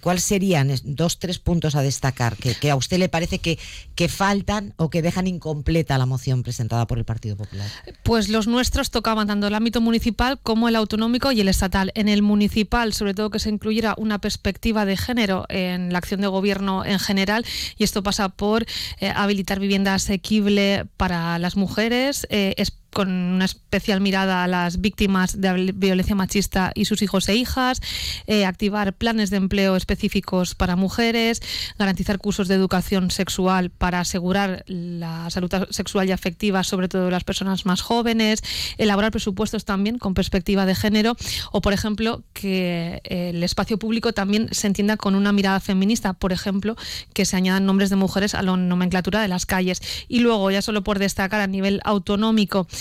¿Cuáles 0.00 0.24
serían 0.24 0.72
dos, 0.84 1.18
tres 1.18 1.38
puntos 1.38 1.74
a 1.74 1.82
destacar 1.82 2.36
que, 2.36 2.54
que 2.54 2.70
a 2.70 2.76
usted 2.76 2.98
le 2.98 3.08
parece 3.08 3.38
que, 3.38 3.58
que 3.94 4.08
faltan 4.08 4.74
o 4.76 4.90
que 4.90 5.02
dejan 5.02 5.26
incompleta 5.26 5.98
la 5.98 6.06
moción 6.06 6.42
presentada 6.42 6.86
por 6.86 6.98
el 6.98 7.04
Partido 7.04 7.36
Popular? 7.36 7.68
Pues 8.02 8.28
los 8.28 8.46
nuestros 8.46 8.90
tocaban 8.90 9.30
tanto 9.34 9.48
el 9.48 9.54
ámbito 9.56 9.80
municipal 9.80 10.38
como 10.40 10.68
el 10.68 10.76
autonómico 10.76 11.32
y 11.32 11.40
el 11.40 11.48
estatal. 11.48 11.90
En 11.96 12.08
el 12.08 12.22
municipal, 12.22 12.92
sobre 12.92 13.14
todo 13.14 13.30
que 13.30 13.40
se 13.40 13.48
incluyera 13.48 13.96
una 13.98 14.20
perspectiva 14.20 14.84
de 14.84 14.96
género 14.96 15.44
en 15.48 15.92
la 15.92 15.98
acción 15.98 16.20
de 16.20 16.28
gobierno 16.28 16.84
en 16.84 17.00
general, 17.00 17.44
y 17.76 17.82
esto 17.82 18.04
pasa 18.04 18.28
por 18.28 18.64
eh, 19.00 19.12
habilitar 19.12 19.58
vivienda 19.58 19.92
asequible 19.94 20.86
para 20.96 21.40
las 21.40 21.56
mujeres, 21.56 22.28
eh, 22.30 22.54
con 22.94 23.10
una 23.10 23.44
especial 23.44 24.00
mirada 24.00 24.44
a 24.44 24.48
las 24.48 24.80
víctimas 24.80 25.38
de 25.38 25.72
violencia 25.74 26.14
machista 26.14 26.72
y 26.74 26.86
sus 26.86 27.02
hijos 27.02 27.28
e 27.28 27.34
hijas, 27.34 27.82
eh, 28.26 28.46
activar 28.46 28.94
planes 28.94 29.28
de 29.28 29.36
empleo 29.36 29.76
específicos 29.76 30.54
para 30.54 30.76
mujeres, 30.76 31.42
garantizar 31.78 32.18
cursos 32.18 32.48
de 32.48 32.54
educación 32.54 33.10
sexual 33.10 33.70
para 33.70 34.00
asegurar 34.00 34.64
la 34.66 35.28
salud 35.28 35.50
sexual 35.70 36.08
y 36.08 36.12
afectiva, 36.12 36.64
sobre 36.64 36.88
todo 36.88 37.06
de 37.06 37.10
las 37.10 37.24
personas 37.24 37.66
más 37.66 37.82
jóvenes, 37.82 38.42
elaborar 38.78 39.10
presupuestos 39.10 39.64
también 39.64 39.98
con 39.98 40.14
perspectiva 40.14 40.64
de 40.64 40.74
género 40.74 41.16
o, 41.52 41.60
por 41.60 41.72
ejemplo, 41.72 42.22
que 42.32 43.02
el 43.04 43.42
espacio 43.42 43.78
público 43.78 44.12
también 44.12 44.48
se 44.52 44.68
entienda 44.68 44.96
con 44.96 45.14
una 45.14 45.32
mirada 45.32 45.60
feminista, 45.60 46.12
por 46.12 46.32
ejemplo, 46.32 46.76
que 47.12 47.24
se 47.24 47.36
añadan 47.36 47.66
nombres 47.66 47.90
de 47.90 47.96
mujeres 47.96 48.34
a 48.34 48.42
la 48.42 48.56
nomenclatura 48.56 49.20
de 49.20 49.28
las 49.28 49.46
calles. 49.46 49.82
Y 50.08 50.20
luego, 50.20 50.50
ya 50.50 50.62
solo 50.62 50.84
por 50.84 51.00
destacar 51.00 51.40
a 51.40 51.46
nivel 51.48 51.80
autonómico, 51.84 52.68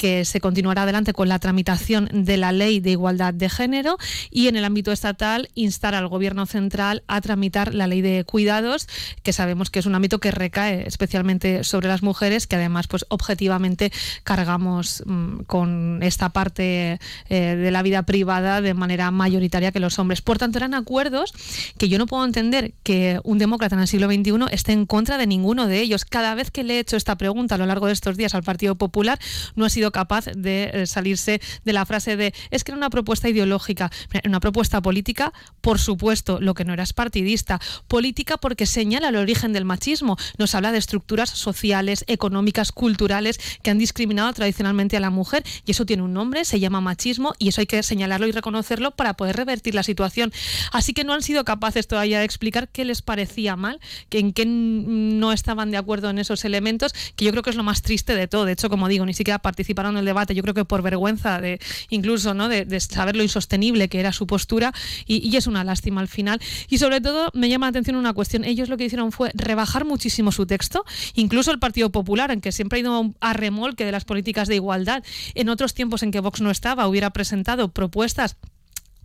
que 0.00 0.24
se 0.24 0.40
continuará 0.40 0.84
adelante 0.84 1.12
con 1.12 1.28
la 1.28 1.38
tramitación 1.38 2.08
de 2.10 2.38
la 2.38 2.52
ley 2.52 2.80
de 2.80 2.92
igualdad 2.92 3.34
de 3.34 3.50
género 3.50 3.98
y 4.30 4.48
en 4.48 4.56
el 4.56 4.64
ámbito 4.64 4.92
estatal 4.92 5.50
instar 5.54 5.94
al 5.94 6.08
gobierno 6.08 6.46
central 6.46 7.02
a 7.06 7.20
tramitar 7.20 7.74
la 7.74 7.86
ley 7.86 8.00
de 8.00 8.24
cuidados, 8.24 8.88
que 9.22 9.34
sabemos 9.34 9.68
que 9.68 9.78
es 9.78 9.84
un 9.84 9.94
ámbito 9.94 10.18
que 10.18 10.30
recae 10.30 10.88
especialmente 10.88 11.64
sobre 11.64 11.88
las 11.88 12.02
mujeres, 12.02 12.46
que 12.46 12.56
además 12.56 12.86
pues 12.86 13.04
objetivamente 13.10 13.92
cargamos 14.24 15.02
mm, 15.04 15.40
con 15.40 16.02
esta 16.02 16.30
parte 16.30 16.98
eh, 17.28 17.56
de 17.56 17.70
la 17.70 17.82
vida 17.82 18.02
privada 18.04 18.62
de 18.62 18.72
manera 18.72 19.10
mayoritaria 19.10 19.70
que 19.70 19.80
los 19.80 19.98
hombres. 19.98 20.22
Por 20.22 20.38
tanto, 20.38 20.56
eran 20.56 20.72
acuerdos 20.72 21.34
que 21.76 21.90
yo 21.90 21.98
no 21.98 22.06
puedo 22.06 22.24
entender 22.24 22.72
que 22.84 23.20
un 23.22 23.36
demócrata 23.36 23.74
en 23.74 23.82
el 23.82 23.88
siglo 23.88 24.06
XXI 24.06 24.46
esté 24.50 24.72
en 24.72 24.86
contra 24.86 25.18
de 25.18 25.26
ninguno 25.26 25.66
de 25.66 25.82
ellos. 25.82 26.06
Cada 26.06 26.34
vez 26.34 26.50
que 26.50 26.64
le 26.64 26.76
he 26.76 26.78
hecho 26.78 26.96
esta 26.96 27.16
pregunta 27.16 27.56
a 27.56 27.58
lo 27.58 27.66
largo 27.66 27.86
de 27.86 27.92
estos 27.92 28.16
días 28.16 28.34
al 28.34 28.44
Partido 28.44 28.76
Popular, 28.76 29.18
no 29.56 29.66
ha 29.66 29.68
sido 29.68 29.89
capaz 29.92 30.26
de 30.26 30.70
eh, 30.72 30.86
salirse 30.86 31.40
de 31.64 31.72
la 31.72 31.84
frase 31.84 32.16
de 32.16 32.34
es 32.50 32.64
que 32.64 32.72
era 32.72 32.76
una 32.76 32.90
propuesta 32.90 33.28
ideológica, 33.28 33.90
una 34.24 34.40
propuesta 34.40 34.80
política, 34.80 35.32
por 35.60 35.78
supuesto, 35.78 36.40
lo 36.40 36.54
que 36.54 36.64
no 36.64 36.72
era 36.72 36.82
es 36.82 36.92
partidista, 36.92 37.60
política 37.88 38.36
porque 38.36 38.66
señala 38.66 39.08
el 39.08 39.16
origen 39.16 39.52
del 39.52 39.64
machismo, 39.64 40.16
nos 40.38 40.54
habla 40.54 40.72
de 40.72 40.78
estructuras 40.78 41.30
sociales, 41.30 42.04
económicas, 42.06 42.72
culturales 42.72 43.38
que 43.62 43.70
han 43.70 43.78
discriminado 43.78 44.32
tradicionalmente 44.32 44.96
a 44.96 45.00
la 45.00 45.10
mujer 45.10 45.44
y 45.66 45.72
eso 45.72 45.86
tiene 45.86 46.02
un 46.02 46.12
nombre, 46.12 46.44
se 46.44 46.60
llama 46.60 46.80
machismo 46.80 47.34
y 47.38 47.48
eso 47.48 47.60
hay 47.60 47.66
que 47.66 47.82
señalarlo 47.82 48.26
y 48.26 48.32
reconocerlo 48.32 48.92
para 48.92 49.14
poder 49.14 49.36
revertir 49.36 49.74
la 49.74 49.82
situación. 49.82 50.32
Así 50.72 50.92
que 50.92 51.04
no 51.04 51.12
han 51.12 51.22
sido 51.22 51.44
capaces 51.44 51.86
todavía 51.86 52.18
de 52.18 52.24
explicar 52.24 52.68
qué 52.68 52.84
les 52.84 53.02
parecía 53.02 53.56
mal, 53.56 53.80
en 54.10 54.32
qué 54.32 54.44
no 54.46 55.32
estaban 55.32 55.70
de 55.70 55.78
acuerdo 55.78 56.10
en 56.10 56.18
esos 56.18 56.44
elementos, 56.44 56.92
que 57.16 57.24
yo 57.24 57.30
creo 57.30 57.42
que 57.42 57.50
es 57.50 57.56
lo 57.56 57.62
más 57.62 57.82
triste 57.82 58.14
de 58.14 58.28
todo. 58.28 58.44
De 58.44 58.52
hecho, 58.52 58.68
como 58.68 58.88
digo, 58.88 59.06
ni 59.06 59.14
siquiera 59.14 59.38
participaron 59.38 59.79
en 59.88 59.96
el 59.96 60.04
debate, 60.04 60.34
yo 60.34 60.42
creo 60.42 60.54
que 60.54 60.64
por 60.64 60.82
vergüenza 60.82 61.40
de 61.40 61.58
incluso 61.88 62.34
¿no? 62.34 62.48
de, 62.48 62.80
saber 62.80 63.16
lo 63.16 63.22
insostenible 63.22 63.88
que 63.88 64.00
era 64.00 64.12
su 64.12 64.26
postura 64.26 64.72
y, 65.06 65.26
y, 65.26 65.36
es 65.36 65.46
una 65.46 65.64
lástima 65.64 66.00
al 66.00 66.08
final. 66.08 66.40
Y 66.68 66.78
sobre 66.78 67.00
todo 67.00 67.30
me 67.34 67.48
llama 67.48 67.66
la 67.66 67.70
atención 67.70 67.96
una 67.96 68.12
cuestión, 68.12 68.44
ellos 68.44 68.68
lo 68.68 68.76
que 68.76 68.84
hicieron 68.84 69.12
fue 69.12 69.30
rebajar 69.34 69.84
muchísimo 69.84 70.32
su 70.32 70.46
texto, 70.46 70.84
incluso 71.14 71.50
el 71.50 71.58
Partido 71.58 71.90
Popular, 71.90 72.30
en 72.30 72.40
que 72.40 72.52
siempre 72.52 72.78
ha 72.78 72.80
ido 72.80 73.14
a 73.20 73.32
remolque 73.32 73.84
de 73.84 73.92
las 73.92 74.04
políticas 74.04 74.48
de 74.48 74.56
igualdad, 74.56 75.02
en 75.34 75.48
otros 75.48 75.74
tiempos 75.74 76.02
en 76.02 76.10
que 76.10 76.20
Vox 76.20 76.40
no 76.40 76.50
estaba, 76.50 76.86
hubiera 76.86 77.10
presentado 77.10 77.68
propuestas 77.68 78.36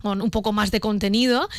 con 0.06 0.22
un 0.22 0.30
poco 0.30 0.54
más 0.54 0.70
de 0.70 0.80
contenido, 0.80 1.50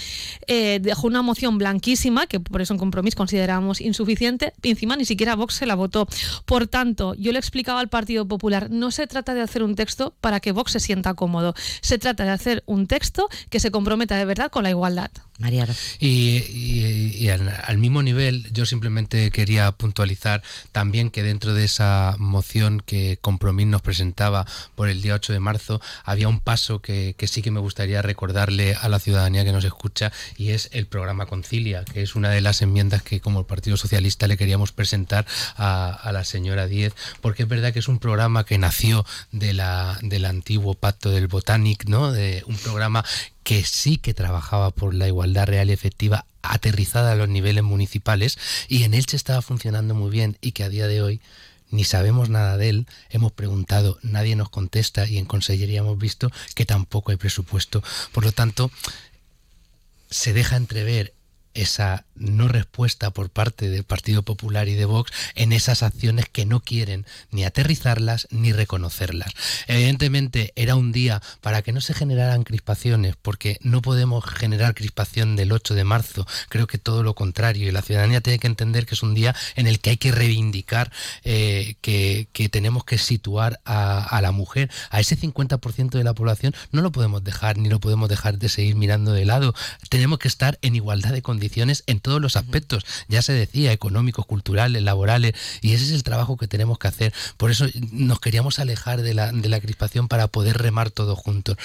eh, 0.47 0.79
dejó 0.81 1.09
una 1.09 1.21
moción 1.21 1.59
blanquísima, 1.59 2.29
que 2.29 2.39
por 2.39 2.63
eso 2.63 2.75
en 2.75 2.79
compromiso 2.79 3.17
consideramos 3.17 3.81
insuficiente, 3.81 4.53
encima 4.63 4.95
ni 4.95 5.05
siquiera 5.05 5.35
Vox 5.35 5.55
se 5.55 5.67
la 5.67 5.75
votó. 5.75 6.07
Por 6.45 6.69
tanto, 6.69 7.15
yo 7.15 7.33
le 7.33 7.41
explicaba 7.41 7.81
al 7.81 7.89
Partido 7.89 8.29
Popular, 8.29 8.71
no 8.71 8.93
se 8.93 9.09
trata 9.09 9.35
de 9.35 9.41
hacer 9.41 9.65
un 9.65 9.75
texto 9.75 10.15
para 10.21 10.39
que 10.39 10.53
Vox 10.53 10.71
se 10.71 10.79
sienta 10.79 11.15
cómodo, 11.15 11.55
se 11.81 11.99
trata 11.99 12.23
de 12.23 12.31
hacer 12.31 12.63
un 12.67 12.87
texto 12.87 13.29
que 13.51 13.59
se 13.59 13.73
comprometa 13.73 14.17
de 14.17 14.25
verdad 14.25 14.49
con 14.49 14.63
la 14.63 14.71
igualdad. 14.71 15.11
Mariano. 15.39 15.75
Y, 16.01 17.29
al, 17.29 17.79
mismo 17.79 18.03
nivel, 18.03 18.51
yo 18.53 18.65
simplemente 18.65 19.31
quería 19.31 19.71
puntualizar 19.73 20.43
también 20.73 21.11
que 21.11 21.23
dentro 21.23 21.53
de 21.53 21.65
esa 21.65 22.15
moción 22.19 22.83
que 22.85 23.19
Compromís 23.21 23.67
nos 23.67 23.83
presentaba 23.83 24.47
por 24.75 24.89
el 24.89 25.03
día 25.03 25.15
8 25.15 25.33
de 25.33 25.41
marzo, 25.41 25.81
había 26.05 26.29
un 26.29 26.41
paso 26.41 26.81
que, 26.81 27.15
sí 27.27 27.43
que 27.43 27.51
me 27.51 27.61
gustaría 27.61 28.01
recordarle 28.03 28.75
a 28.75 28.89
la 28.89 28.99
ciudadanía 28.99 29.45
que 29.45 29.53
nos 29.53 29.65
escucha 29.65 30.13
y 30.39 30.51
es 30.51 30.71
el 30.73 30.87
programa 30.87 31.27
Concilia, 31.27 31.85
que 31.85 32.03
es 32.03 32.15
una 32.15 32.31
de 32.31 32.41
las 32.41 32.63
enmiendas 32.63 33.03
que 33.03 33.21
como 33.21 33.41
el 33.41 33.47
Partido 33.47 33.77
Socialista 33.77 34.27
le 34.29 34.37
queríamos 34.37 34.73
presentar 34.73 35.27
a, 35.57 36.11
la 36.13 36.25
señora 36.25 36.67
Díez, 36.67 36.95
porque 37.21 37.43
es 37.43 37.49
verdad 37.49 37.73
que 37.73 37.81
es 37.81 37.89
un 37.89 37.99
programa 37.99 38.45
que 38.45 38.59
nació 38.59 39.05
de 39.33 39.53
la, 39.53 39.99
del 40.03 40.25
antiguo 40.25 40.75
pacto 40.75 41.11
del 41.11 41.27
Botanic, 41.27 41.87
¿no? 41.87 42.13
de 42.13 42.43
un 42.47 42.57
programa 42.57 43.05
que 43.47 43.63
sí 43.63 43.97
que 43.97 44.13
trabajaba 44.13 44.73
por 44.73 44.93
la 44.93 45.07
igualdad 45.07 45.47
real 45.47 45.71
y 45.71 45.73
efectiva 45.73 46.27
aterrizada 46.43 47.13
a 47.13 47.15
los 47.15 47.29
niveles 47.29 47.63
municipales 47.63 48.39
y 48.67 48.83
en 48.83 48.93
Elche 48.93 49.17
estaba 49.17 49.41
funcionando 49.41 49.95
muy 49.95 50.11
bien 50.11 50.37
y 50.41 50.51
que 50.51 50.65
a 50.65 50.69
día 50.69 50.89
de 50.89 51.01
hoy 51.01 51.21
ni 51.71 51.85
sabemos 51.85 52.29
nada 52.29 52.57
de 52.57 52.71
él, 52.71 52.87
hemos 53.09 53.31
preguntado, 53.31 54.01
nadie 54.03 54.35
nos 54.35 54.49
contesta 54.49 55.07
y 55.07 55.19
en 55.19 55.27
Consellería 55.27 55.79
hemos 55.79 55.97
visto 55.97 56.33
que 56.57 56.67
tampoco 56.67 57.13
hay 57.13 57.19
presupuesto. 57.19 57.85
Por 58.11 58.25
lo 58.25 58.33
tanto, 58.33 58.73
se 60.11 60.33
deja 60.33 60.57
entrever 60.57 61.15
esa 61.55 62.05
no 62.19 62.49
respuesta 62.49 63.11
por 63.11 63.31
parte 63.31 63.69
del 63.69 63.85
Partido 63.85 64.23
Popular 64.23 64.69
y 64.69 64.75
de 64.75 64.85
Vox 64.85 65.13
en 65.35 65.53
esas 65.53 65.83
acciones 65.83 66.27
que 66.31 66.47
no 66.47 66.61
quieren 66.61 67.07
ni 67.31 67.45
aterrizarlas 67.45 68.29
ni 68.31 68.53
reconocerlas. 68.53 69.33
Evidentemente 69.67 70.53
era 70.57 70.77
un 70.77 70.93
día 70.93 71.23
para 71.41 71.63
que 71.63 71.73
no 71.73 71.81
se 71.81 71.95
generaran 71.95 72.45
crispaciones, 72.45 73.17
porque 73.21 73.59
no 73.63 73.83
podemos 73.83 74.25
generar 74.25 74.75
crispación 74.75 75.37
del 75.37 75.53
8 75.53 75.75
de 75.75 75.85
marzo, 75.85 76.27
creo 76.49 76.67
que 76.67 76.79
todo 76.79 77.03
lo 77.03 77.15
contrario, 77.15 77.69
y 77.69 77.73
la 77.73 77.83
ciudadanía 77.83 78.21
tiene 78.21 78.39
que 78.39 78.47
entender 78.47 78.87
que 78.87 78.95
es 78.95 79.03
un 79.03 79.15
día 79.15 79.35
en 79.55 79.67
el 79.67 79.81
que 79.81 79.91
hay 79.91 79.97
que 79.97 80.13
reivindicar 80.13 80.91
eh, 81.25 81.77
que, 81.81 82.29
tenemos 82.51 82.85
que 82.85 82.97
situar 82.97 83.61
a, 83.65 84.03
a 84.05 84.23
la 84.23 84.33
mujer, 84.33 84.71
a 84.91 85.01
ese 85.01 85.19
50% 85.19 85.91
de 85.91 86.05
la 86.05 86.15
población, 86.15 86.55
no 86.71 86.81
lo 86.81 86.93
podemos 86.93 87.23
dejar 87.25 87.59
ni 87.59 87.69
lo 87.69 87.81
podemos 87.81 88.09
dejar 88.09 88.39
de 88.39 88.49
seguir 88.49 88.77
mirando 88.77 89.13
de 89.13 89.25
lado, 89.25 89.55
tenemos 89.91 90.19
que 90.19 90.29
estar 90.29 90.59
en 90.63 90.77
igualdad 90.77 91.13
de 91.13 91.23
condiciones 91.23 91.83
en 91.87 92.01
todos 92.07 92.23
los 92.23 92.37
aspectos, 92.37 92.87
ya 93.09 93.21
se 93.21 93.33
decía, 93.33 93.73
económicos, 93.73 94.27
culturales, 94.27 94.81
laborales, 94.81 95.35
y 95.61 95.73
ese 95.73 95.87
es 95.87 95.91
el 95.91 96.05
trabajo 96.05 96.37
que 96.37 96.47
tenemos 96.47 96.79
que 96.79 96.87
hacer. 96.87 97.13
Por 97.37 97.51
eso 97.51 97.67
nos 97.91 98.21
queríamos 98.21 98.61
alejar 98.61 99.03
de 99.03 99.13
la, 99.13 99.33
de 99.33 99.49
la 99.49 99.59
crispación 99.59 100.07
para 100.07 100.29
poder 100.29 100.57
remar 100.57 100.93
todos 100.93 101.19
juntos 101.19 101.57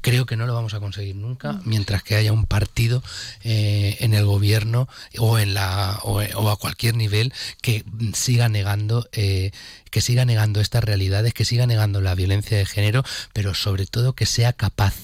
creo 0.00 0.26
que 0.26 0.36
no 0.36 0.46
lo 0.46 0.54
vamos 0.54 0.74
a 0.74 0.80
conseguir 0.80 1.16
nunca 1.16 1.60
mientras 1.64 2.02
que 2.02 2.14
haya 2.16 2.32
un 2.32 2.46
partido 2.46 3.02
eh, 3.42 3.96
en 4.00 4.14
el 4.14 4.24
gobierno 4.24 4.88
o 5.18 5.38
en 5.38 5.54
la 5.54 5.98
o, 6.02 6.20
a 6.20 6.56
cualquier 6.56 6.94
nivel 6.94 7.32
que 7.60 7.84
siga 8.12 8.48
negando 8.48 9.08
eh, 9.12 9.50
que 9.90 10.00
siga 10.00 10.24
negando 10.24 10.60
estas 10.60 10.84
realidades 10.84 11.34
que 11.34 11.44
siga 11.44 11.66
negando 11.66 12.00
la 12.00 12.14
violencia 12.14 12.56
de 12.56 12.66
género 12.66 13.04
pero 13.32 13.54
sobre 13.54 13.86
todo 13.86 14.14
que 14.14 14.26
sea 14.26 14.52
capaz 14.52 14.94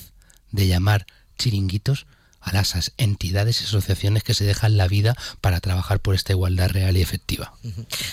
de 0.53 0.69
llamar 0.69 1.07
chiringuitos 1.37 2.07
a 2.43 2.53
las 2.53 2.93
entidades 2.99 3.61
y 3.61 3.65
asociaciones 3.65 4.23
que 4.23 4.35
se 4.35 4.45
dejan 4.45 4.77
la 4.77 4.89
vida 4.89 5.17
para 5.41 5.61
trabajar 5.61 6.01
por 6.01 6.15
esta 6.15 6.33
igualdad 6.33 6.71
real 6.71 6.97
y 6.97 7.03
efectiva. 7.03 7.55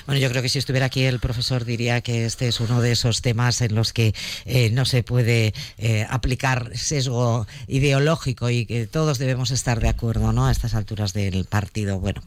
Bueno, 0.05 0.21
yo 0.21 0.29
creo 0.29 0.41
que 0.41 0.49
si 0.49 0.59
estuviera 0.59 0.85
aquí 0.85 1.03
el 1.03 1.19
profesor 1.19 1.65
diría 1.65 2.01
que 2.01 2.25
este 2.25 2.47
es 2.47 2.59
uno 2.59 2.81
de 2.81 2.91
esos 2.91 3.21
temas 3.21 3.61
en 3.61 3.75
los 3.75 3.93
que 3.93 4.13
eh, 4.45 4.69
no 4.71 4.85
se 4.85 5.03
puede 5.03 5.53
eh, 5.77 6.05
aplicar 6.09 6.71
sesgo 6.75 7.47
ideológico 7.67 8.49
y 8.49 8.65
que 8.65 8.87
todos 8.87 9.17
debemos 9.17 9.51
estar 9.51 9.79
de 9.79 9.89
acuerdo 9.89 10.31
¿no? 10.31 10.45
a 10.45 10.51
estas 10.51 10.75
alturas 10.75 11.13
del 11.13 11.45
partido. 11.45 11.99
Bueno, 11.99 12.21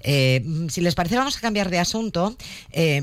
eh, 0.00 0.44
si 0.68 0.80
les 0.80 0.94
parece 0.94 1.16
vamos 1.16 1.36
a 1.36 1.40
cambiar 1.40 1.70
de 1.70 1.78
asunto 1.78 2.36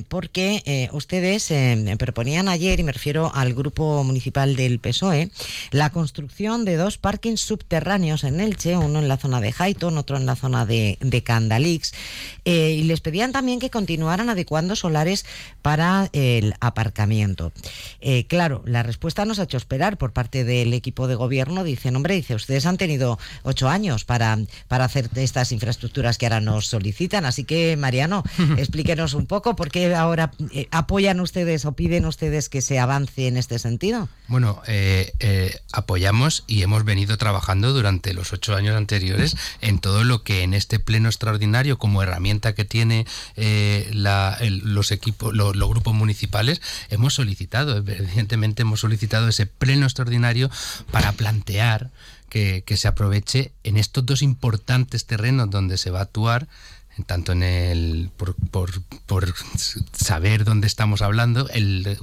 porque 0.10 0.90
ustedes 0.92 1.52
proponían 1.98 2.50
ayer, 2.50 2.80
y 2.80 2.84
me 2.84 2.92
refiero 2.92 3.32
al 3.34 3.54
grupo 3.54 4.04
municipal 4.04 4.56
del 4.56 4.80
PSOE, 4.80 5.32
la 5.72 5.90
construcción 5.92 6.66
de 6.66 6.76
dos 6.76 6.98
parkings 6.98 7.42
subterráneos 7.42 8.24
en 8.24 8.41
Elche, 8.42 8.78
uno 8.78 9.00
en 9.00 9.08
la 9.08 9.18
zona 9.18 9.42
de 9.42 9.52
Jaiton, 9.52 9.98
otro 9.98 10.18
en 10.18 10.26
la 10.26 10.36
zona 10.36 10.66
de, 10.66 10.98
Candalix, 11.26 11.94
eh, 12.46 12.72
y 12.72 12.84
les 12.84 13.02
pedían 13.02 13.32
también 13.32 13.60
que 13.60 13.70
continuaran 13.70 14.30
adecuando 14.30 14.76
solares 14.76 15.26
para 15.62 16.10
el 16.14 16.56
aparcamiento. 16.60 17.52
Eh, 18.00 18.26
claro, 18.28 18.64
la 18.66 18.84
respuesta 18.84 19.26
nos 19.26 19.40
ha 19.40 19.44
hecho 19.44 19.58
esperar 19.58 19.98
por 19.98 20.14
parte 20.14 20.44
del 20.44 20.74
equipo 20.74 21.08
de 21.08 21.16
gobierno. 21.16 21.64
Dicen, 21.64 21.96
hombre, 21.96 22.16
dice, 22.16 22.36
ustedes 22.36 22.66
han 22.66 22.78
tenido 22.78 23.20
ocho 23.44 23.70
años 23.70 24.06
para, 24.06 24.38
para 24.68 24.86
hacer 24.86 25.10
estas 25.16 25.52
infraestructuras 25.52 26.18
que 26.18 26.26
ahora 26.26 26.42
nos 26.42 26.68
solicitan. 26.68 27.26
Así 27.26 27.44
que, 27.44 27.78
Mariano, 27.78 28.24
explíquenos 28.58 29.14
un 29.14 29.28
poco 29.28 29.56
por 29.56 29.70
qué 29.70 29.94
ahora 29.96 30.32
eh, 30.54 30.68
apoyan 30.72 31.20
ustedes 31.20 31.66
o 31.66 31.74
piden 31.74 32.06
ustedes 32.06 32.50
que 32.50 32.62
se 32.62 32.80
avance 32.80 33.28
en 33.28 33.38
este 33.38 33.60
sentido. 33.60 34.10
Bueno, 34.28 34.62
apoyamos 35.72 36.44
y 36.48 36.64
hemos 36.64 36.84
venido 36.86 37.18
trabajando 37.18 37.74
durante 37.74 38.14
los 38.14 38.31
ocho 38.34 38.56
años 38.56 38.76
anteriores 38.76 39.36
en 39.62 39.80
todo 39.80 40.04
lo 40.04 40.24
que 40.24 40.44
en 40.44 40.54
este 40.54 40.80
pleno 40.80 41.10
extraordinario 41.10 41.78
como 41.78 42.04
herramienta 42.04 42.54
que 42.54 42.66
tiene 42.66 43.06
eh, 43.36 43.90
los 43.94 44.92
equipos, 44.92 45.34
los 45.34 45.70
grupos 45.70 45.94
municipales, 45.94 46.62
hemos 46.90 47.14
solicitado. 47.14 47.78
Evidentemente 47.78 48.64
hemos 48.64 48.82
solicitado 48.82 49.28
ese 49.28 49.46
pleno 49.46 49.86
extraordinario 49.86 50.50
para 50.92 51.12
plantear 51.14 51.92
que, 52.30 52.64
se 52.78 52.88
aproveche 52.88 53.52
en 53.64 53.78
estos 53.78 54.06
dos 54.06 54.22
importantes 54.22 55.06
terrenos 55.06 55.50
donde 55.50 55.78
se 55.78 55.92
va 55.92 56.00
a 56.00 56.04
actuar 56.04 56.48
tanto 57.06 57.32
en 57.32 57.44
el 57.44 58.12
por, 58.16 58.36
por, 58.52 59.34
saber 59.94 60.44
dónde 60.44 60.68
estamos 60.68 61.02
hablando, 61.02 61.50
el 61.50 61.98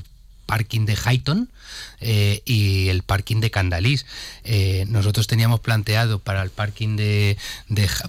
parking 0.48 0.86
de 0.86 0.96
Highton 0.96 1.50
eh, 2.00 2.40
y 2.46 2.88
el 2.88 3.02
parking 3.02 3.40
de 3.40 3.50
Candalís. 3.50 4.06
Eh, 4.44 4.86
nosotros 4.88 5.26
teníamos 5.26 5.60
planteado 5.60 6.20
para 6.20 6.42
el 6.42 6.48
parking 6.48 6.96
de, 6.96 7.36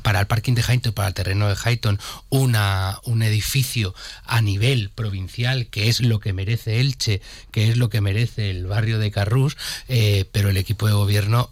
para 0.03 0.21
el 0.21 0.27
parking 0.27 0.53
de 0.53 0.63
Highton, 0.63 0.93
para 0.93 1.09
el 1.09 1.13
terreno 1.13 1.49
de 1.49 1.55
Highton, 1.55 1.99
una, 2.29 2.97
un 3.03 3.23
edificio 3.23 3.93
a 4.23 4.41
nivel 4.41 4.89
provincial, 4.89 5.67
que 5.67 5.89
es 5.89 5.99
lo 5.99 6.21
que 6.21 6.31
merece 6.31 6.79
Elche, 6.79 7.21
que 7.51 7.67
es 7.67 7.75
lo 7.75 7.89
que 7.89 7.99
merece 7.99 8.49
el 8.49 8.65
barrio 8.65 8.99
de 8.99 9.11
Carrús, 9.11 9.57
eh, 9.89 10.23
pero 10.31 10.49
el 10.49 10.55
equipo 10.55 10.87
de 10.87 10.93
gobierno 10.93 11.51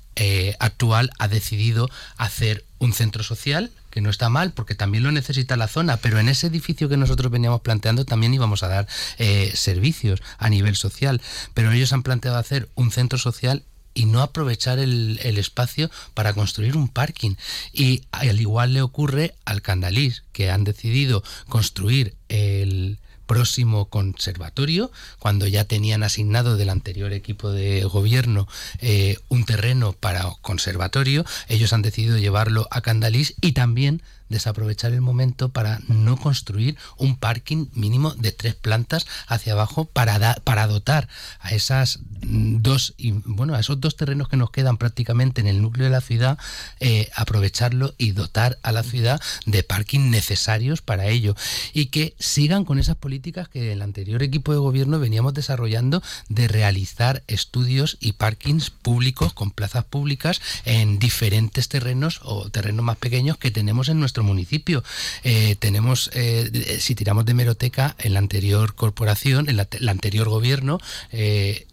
actual 0.57 1.11
ha 1.19 1.27
decidido 1.27 1.91
hacer 2.17 2.65
un 2.79 2.91
centro 2.91 3.21
social 3.21 3.69
no 4.01 4.09
está 4.09 4.29
mal 4.29 4.51
porque 4.53 4.75
también 4.75 5.03
lo 5.03 5.11
necesita 5.11 5.57
la 5.57 5.67
zona, 5.67 5.97
pero 5.97 6.19
en 6.19 6.29
ese 6.29 6.47
edificio 6.47 6.89
que 6.89 6.97
nosotros 6.97 7.31
veníamos 7.31 7.61
planteando 7.61 8.05
también 8.05 8.33
íbamos 8.33 8.63
a 8.63 8.67
dar 8.67 8.87
eh, 9.17 9.51
servicios 9.55 10.21
a 10.37 10.49
nivel 10.49 10.75
social, 10.75 11.21
pero 11.53 11.71
ellos 11.71 11.93
han 11.93 12.03
planteado 12.03 12.37
hacer 12.37 12.69
un 12.75 12.91
centro 12.91 13.17
social 13.17 13.63
y 13.93 14.05
no 14.05 14.21
aprovechar 14.21 14.77
el, 14.77 15.19
el, 15.23 15.39
espacio 15.39 15.89
para 16.13 16.33
construir 16.33 16.77
un 16.77 16.87
parking. 16.87 17.33
Y 17.73 18.03
al 18.11 18.39
igual 18.39 18.73
le 18.73 18.83
ocurre 18.83 19.33
al 19.43 19.63
Candalís, 19.63 20.23
que 20.33 20.51
han 20.51 20.63
decidido 20.63 21.23
construir 21.49 22.15
el, 22.29 22.99
próximo 23.27 23.85
conservatorio, 23.89 24.91
cuando 25.19 25.45
ya 25.45 25.65
tenían 25.65 26.01
asignado 26.03 26.57
del 26.57 26.69
anterior 26.69 27.13
equipo 27.13 27.51
de 27.51 27.83
gobierno 27.83 28.47
eh, 28.79 29.17
un 29.29 29.45
terreno 29.45 29.93
para 29.93 30.25
conservatorio, 30.41 31.25
ellos 31.47 31.73
han 31.73 31.83
decidido 31.83 32.17
llevarlo 32.17 32.67
a 32.71 32.81
Candalís 32.81 33.35
y 33.41 33.51
también 33.51 34.01
desaprovechar 34.29 34.93
el 34.93 35.01
momento 35.01 35.49
para 35.49 35.79
no 35.87 36.17
construir 36.17 36.77
un 36.97 37.17
parking 37.17 37.67
mínimo 37.73 38.13
de 38.15 38.31
tres 38.31 38.55
plantas 38.55 39.05
hacia 39.27 39.53
abajo 39.53 39.85
para, 39.85 40.35
para 40.43 40.67
dotar 40.67 41.07
a 41.39 41.51
esas 41.51 41.99
dos 42.21 42.95
bueno 43.25 43.53
a 43.53 43.59
esos 43.59 43.79
dos 43.79 43.95
terrenos 43.95 44.27
que 44.27 44.37
nos 44.37 44.51
quedan 44.51 44.77
prácticamente 44.77 45.41
en 45.41 45.47
el 45.47 45.61
núcleo 45.61 45.85
de 45.85 45.91
la 45.91 46.01
ciudad 46.01 46.37
eh, 46.79 47.09
aprovecharlo 47.15 47.93
y 47.97 48.11
dotar 48.11 48.57
a 48.63 48.71
la 48.71 48.83
ciudad 48.83 49.21
de 49.45 49.63
parking 49.63 50.09
necesarios 50.09 50.81
para 50.81 51.07
ello. 51.07 51.35
Y 51.73 51.87
que 51.87 52.15
sigan 52.19 52.65
con 52.65 52.79
esas 52.79 52.95
políticas 52.95 53.49
que 53.49 53.73
el 53.73 53.81
anterior 53.81 54.23
equipo 54.23 54.51
de 54.51 54.59
gobierno 54.59 54.99
veníamos 54.99 55.33
desarrollando 55.33 56.01
de 56.29 56.47
realizar 56.47 57.23
estudios 57.27 57.97
y 57.99 58.13
parkings 58.13 58.69
públicos 58.69 59.33
con 59.33 59.51
plazas 59.51 59.85
públicas 59.85 60.41
en 60.65 60.99
diferentes 60.99 61.67
terrenos 61.67 62.21
o 62.23 62.49
terrenos 62.49 62.85
más 62.85 62.97
pequeños 62.97 63.37
que 63.37 63.51
tenemos 63.51 63.89
en 63.89 63.99
nuestra 63.99 64.16
municipio. 64.23 64.83
Eh, 65.23 65.55
tenemos, 65.59 66.09
eh, 66.13 66.77
si 66.79 66.95
tiramos 66.95 67.25
de 67.25 67.33
meroteca, 67.33 67.95
en 67.99 68.13
la 68.13 68.19
anterior 68.19 68.75
corporación, 68.75 69.49
en 69.49 69.59
el 69.59 69.89
anterior 69.89 70.29
gobierno, 70.29 70.79
eh, 71.11 71.67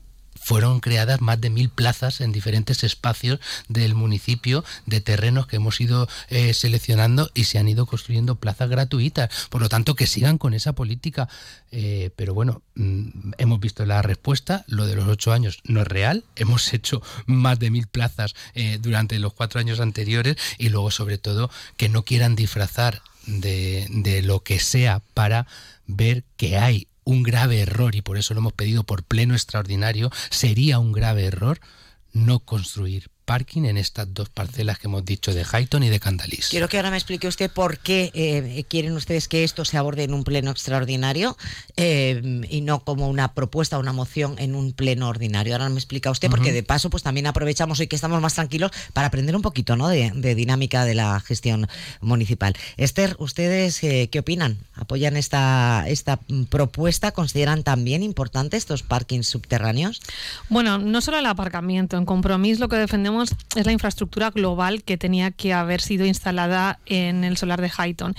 fueron 0.44 0.80
creadas 0.80 1.22
más 1.22 1.40
de 1.40 1.48
mil 1.48 1.70
plazas 1.70 2.20
en 2.20 2.30
diferentes 2.30 2.84
espacios 2.84 3.40
del 3.68 3.94
municipio 3.94 4.62
de 4.84 5.00
terrenos 5.00 5.46
que 5.46 5.56
hemos 5.56 5.80
ido 5.80 6.06
seleccionando 6.52 7.30
y 7.32 7.44
se 7.44 7.58
han 7.58 7.66
ido 7.66 7.86
construyendo 7.86 8.34
plazas 8.34 8.68
gratuitas. 8.68 9.30
Por 9.48 9.62
lo 9.62 9.70
tanto, 9.70 9.94
que 9.94 10.06
sigan 10.06 10.36
con 10.36 10.52
esa 10.52 10.74
política. 10.74 11.30
pero 12.16 12.34
bueno, 12.34 12.60
mm, 12.74 13.32
hemos 13.38 13.58
visto 13.58 13.86
la 13.86 14.02
respuesta. 14.02 14.64
Lo 14.68 14.86
de 14.86 14.96
los 14.96 15.08
ocho 15.08 15.32
años 15.32 15.60
no 15.64 15.80
es 15.80 15.88
real. 15.88 16.24
Hemos 16.36 16.74
hecho 16.74 17.00
más 17.24 17.58
de 17.58 17.70
mil 17.70 17.86
plazas 17.86 18.34
durante 18.80 19.18
los 19.18 19.32
cuatro 19.32 19.60
años 19.60 19.80
anteriores 19.80 20.36
y 20.58 20.68
luego, 20.68 20.90
sobre 20.90 21.16
todo, 21.16 21.50
que 21.78 21.88
no 21.88 22.04
quieran 22.04 22.36
disfrazar 22.36 23.00
de, 23.26 23.86
de 23.88 24.20
lo 24.20 24.42
que 24.42 24.60
sea 24.60 25.00
para 25.14 25.46
ver 25.86 26.24
que 26.36 26.58
hay 26.58 26.86
un 27.04 27.22
grave 27.22 27.60
error 27.60 27.94
y 27.94 28.02
por 28.02 28.16
eso 28.18 28.34
lo 28.34 28.40
hemos 28.40 28.52
pedido 28.52 28.84
por 28.84 29.04
pleno 29.04 29.34
extraordinario, 29.34 30.10
sería 30.30 30.78
un 30.78 30.92
grave 30.92 31.24
error 31.24 31.60
no 32.12 32.40
construir 32.40 33.10
parking 33.24 33.64
en 33.64 33.76
estas 33.76 34.12
dos 34.12 34.28
parcelas 34.28 34.78
que 34.78 34.86
hemos 34.86 35.04
dicho 35.04 35.32
de 35.32 35.44
Highton 35.44 35.82
y 35.82 35.88
de 35.88 36.00
Candalís. 36.00 36.48
Quiero 36.48 36.68
que 36.68 36.76
ahora 36.76 36.90
me 36.90 36.96
explique 36.96 37.26
usted 37.26 37.50
por 37.50 37.78
qué 37.78 38.10
eh, 38.14 38.64
quieren 38.68 38.92
ustedes 38.92 39.28
que 39.28 39.44
esto 39.44 39.64
se 39.64 39.78
aborde 39.78 40.04
en 40.04 40.14
un 40.14 40.24
pleno 40.24 40.50
extraordinario 40.50 41.36
eh, 41.76 42.42
y 42.48 42.60
no 42.60 42.84
como 42.84 43.08
una 43.08 43.34
propuesta, 43.34 43.78
una 43.78 43.92
moción 43.92 44.36
en 44.38 44.54
un 44.54 44.72
pleno 44.72 45.08
ordinario. 45.08 45.54
Ahora 45.54 45.68
me 45.68 45.76
explica 45.76 46.10
usted, 46.10 46.30
porque 46.30 46.52
de 46.52 46.62
paso 46.62 46.90
pues 46.90 47.02
también 47.02 47.26
aprovechamos 47.26 47.80
hoy 47.80 47.86
que 47.86 47.96
estamos 47.96 48.20
más 48.20 48.34
tranquilos 48.34 48.70
para 48.92 49.08
aprender 49.08 49.34
un 49.36 49.42
poquito 49.42 49.76
¿no? 49.76 49.88
de, 49.88 50.34
dinámica 50.34 50.84
de 50.84 50.94
la 50.94 51.20
gestión 51.20 51.68
municipal. 52.00 52.56
Esther, 52.76 53.16
¿ustedes 53.18 53.82
eh, 53.84 54.08
qué 54.10 54.18
opinan? 54.18 54.58
¿Apoyan 54.74 55.16
esta, 55.16 55.84
esta 55.86 56.20
propuesta? 56.50 57.12
¿Consideran 57.12 57.62
también 57.62 58.02
importantes 58.02 58.58
estos 58.58 58.82
parkings 58.82 59.26
subterráneos? 59.26 60.00
Bueno, 60.48 60.78
no 60.78 61.00
solo 61.00 61.18
el 61.18 61.26
aparcamiento. 61.26 61.96
En 61.96 62.04
compromiso 62.04 62.60
lo 62.60 62.68
que 62.68 62.76
defendemos 62.76 63.13
es 63.22 63.66
la 63.66 63.72
infraestructura 63.72 64.30
global 64.30 64.82
que 64.82 64.96
tenía 64.96 65.30
que 65.30 65.52
haber 65.52 65.80
sido 65.80 66.06
instalada 66.06 66.78
en 66.86 67.24
el 67.24 67.36
solar 67.36 67.60
de 67.60 67.70
Highton. 67.70 68.14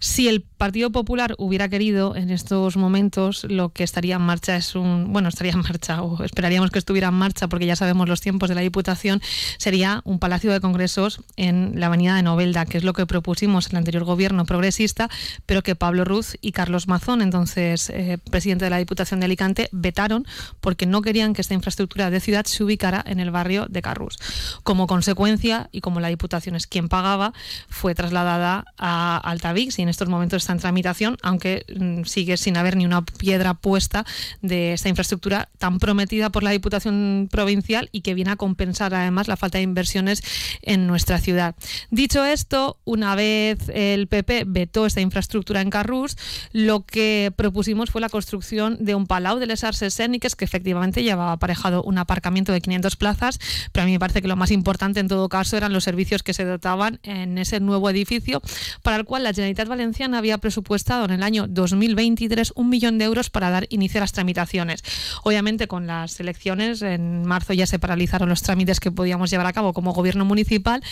Si 0.00 0.28
el 0.28 0.42
Partido 0.42 0.90
Popular 0.90 1.34
hubiera 1.38 1.68
querido 1.68 2.16
en 2.16 2.30
estos 2.30 2.76
momentos, 2.76 3.44
lo 3.44 3.70
que 3.70 3.84
estaría 3.84 4.16
en 4.16 4.22
marcha 4.22 4.56
es 4.56 4.74
un, 4.74 5.12
bueno, 5.12 5.28
estaría 5.28 5.52
en 5.52 5.60
marcha 5.60 6.02
o 6.02 6.22
esperaríamos 6.24 6.70
que 6.70 6.78
estuviera 6.78 7.08
en 7.08 7.14
marcha 7.14 7.48
porque 7.48 7.66
ya 7.66 7.76
sabemos 7.76 8.08
los 8.08 8.20
tiempos 8.20 8.48
de 8.48 8.54
la 8.54 8.60
Diputación, 8.60 9.20
sería 9.58 10.00
un 10.04 10.18
palacio 10.18 10.52
de 10.52 10.60
congresos 10.60 11.20
en 11.36 11.78
la 11.78 11.86
avenida 11.86 12.16
de 12.16 12.22
Novelda, 12.22 12.66
que 12.66 12.78
es 12.78 12.84
lo 12.84 12.92
que 12.92 13.06
propusimos 13.06 13.70
el 13.70 13.76
anterior 13.76 14.04
gobierno 14.04 14.44
progresista, 14.46 15.08
pero 15.46 15.62
que 15.62 15.74
Pablo 15.74 16.04
Ruz 16.04 16.36
y 16.40 16.52
Carlos 16.52 16.88
Mazón, 16.88 17.22
entonces 17.22 17.90
eh, 17.90 18.18
presidente 18.30 18.64
de 18.64 18.70
la 18.70 18.78
Diputación 18.78 19.20
de 19.20 19.26
Alicante, 19.26 19.68
vetaron 19.72 20.26
porque 20.60 20.86
no 20.86 21.02
querían 21.02 21.34
que 21.34 21.42
esta 21.42 21.54
infraestructura 21.54 22.10
de 22.10 22.20
ciudad 22.20 22.44
se 22.46 22.64
ubicara 22.64 23.02
en 23.06 23.20
el 23.20 23.30
barrio 23.30 23.66
de 23.68 23.82
Carrús. 23.82 24.18
Como 24.62 24.86
consecuencia, 24.86 25.68
y 25.72 25.80
como 25.80 26.00
la 26.00 26.08
Diputación 26.08 26.56
es 26.56 26.66
quien 26.66 26.88
pagaba, 26.88 27.32
fue 27.68 27.94
trasladada 27.94 28.64
a 28.78 29.16
Altavix 29.18 29.78
y 29.78 29.82
en 29.82 29.88
estos 29.88 30.08
momentos 30.08 30.42
está 30.42 30.52
en 30.52 30.58
tramitación, 30.60 31.16
aunque 31.22 31.64
mm, 31.74 32.04
sigue 32.04 32.36
sin 32.36 32.56
haber 32.56 32.76
ni 32.76 32.84
una 32.84 33.04
piedra 33.04 33.54
puesta 33.54 34.04
de 34.42 34.72
esta 34.72 34.88
infraestructura 34.88 35.48
tan 35.58 35.78
prometida 35.78 36.30
por 36.30 36.42
la 36.42 36.50
Diputación 36.50 37.28
Provincial 37.30 37.88
y 37.92 38.00
que 38.02 38.14
viene 38.14 38.32
a 38.32 38.36
compensar 38.36 38.94
además 38.94 39.28
la 39.28 39.36
falta 39.36 39.58
de 39.58 39.64
inversiones 39.64 40.22
en 40.62 40.86
nuestra 40.86 41.18
ciudad. 41.18 41.54
Dicho 41.90 42.24
esto, 42.24 42.78
una 42.84 43.14
vez 43.14 43.58
el 43.72 44.06
PP 44.06 44.44
vetó 44.46 44.86
esta 44.86 45.00
infraestructura 45.00 45.60
en 45.60 45.70
Carrús, 45.70 46.16
lo 46.52 46.84
que 46.84 47.32
propusimos 47.36 47.90
fue 47.90 48.00
la 48.00 48.08
construcción 48.08 48.76
de 48.80 48.94
un 48.94 49.06
palau 49.06 49.38
de 49.38 49.46
les 49.46 49.64
arts 49.64 49.82
escéniques 49.82 50.36
que 50.36 50.44
efectivamente 50.44 51.02
llevaba 51.02 51.32
aparejado 51.32 51.82
un 51.82 51.98
aparcamiento 51.98 52.52
de 52.52 52.60
500 52.60 52.96
plazas, 52.96 53.38
pero 53.72 53.84
a 53.84 53.86
mí 53.86 53.92
me 53.92 53.98
parece 53.98 54.22
que 54.22 54.23
lo 54.28 54.36
más 54.36 54.50
importante 54.50 55.00
en 55.00 55.08
todo 55.08 55.28
caso 55.28 55.56
eran 55.56 55.72
los 55.72 55.84
servicios 55.84 56.22
que 56.22 56.34
se 56.34 56.44
dotaban 56.44 57.00
en 57.02 57.38
ese 57.38 57.60
nuevo 57.60 57.88
edificio, 57.90 58.42
para 58.82 58.96
el 58.96 59.04
cual 59.04 59.24
la 59.24 59.32
Generalitat 59.32 59.68
Valenciana 59.68 60.18
había 60.18 60.38
presupuestado 60.38 61.04
en 61.04 61.10
el 61.10 61.22
año 61.22 61.46
2023 61.48 62.52
un 62.56 62.68
millón 62.68 62.98
de 62.98 63.04
euros 63.04 63.30
para 63.30 63.50
dar 63.50 63.66
inicio 63.70 63.98
a 63.98 64.02
las 64.02 64.12
tramitaciones. 64.12 64.82
Obviamente 65.22 65.68
con 65.68 65.86
las 65.86 66.18
elecciones 66.20 66.82
en 66.82 67.24
marzo 67.24 67.52
ya 67.52 67.66
se 67.66 67.78
paralizaron 67.78 68.28
los 68.28 68.42
trámites 68.42 68.80
que 68.80 68.90
podíamos 68.90 69.30
llevar 69.30 69.46
a 69.46 69.52
cabo 69.52 69.72
como 69.72 69.92
gobierno 69.92 70.24
municipal, 70.24 70.82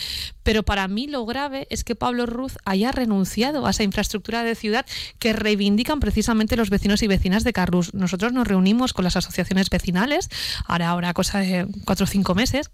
pero 0.43 0.63
para 0.63 0.87
mí 0.87 1.07
lo 1.07 1.25
grave 1.25 1.67
es 1.69 1.83
que 1.83 1.95
Pablo 1.95 2.25
Ruz 2.25 2.57
haya 2.65 2.91
renunciado 2.91 3.65
a 3.65 3.71
esa 3.71 3.83
infraestructura 3.83 4.43
de 4.43 4.55
ciudad 4.55 4.85
que 5.19 5.33
reivindican 5.33 5.99
precisamente 5.99 6.55
los 6.55 6.69
vecinos 6.69 7.03
y 7.03 7.07
vecinas 7.07 7.43
de 7.43 7.53
Carrus. 7.53 7.93
Nosotros 7.93 8.33
nos 8.33 8.47
reunimos 8.47 8.93
con 8.93 9.03
las 9.03 9.15
asociaciones 9.15 9.69
vecinales, 9.69 10.29
ahora, 10.65 10.89
ahora 10.89 11.13
cosa 11.13 11.39
de 11.39 11.67
cuatro 11.85 12.05
o 12.05 12.07
cinco 12.07 12.35
meses, 12.35 12.71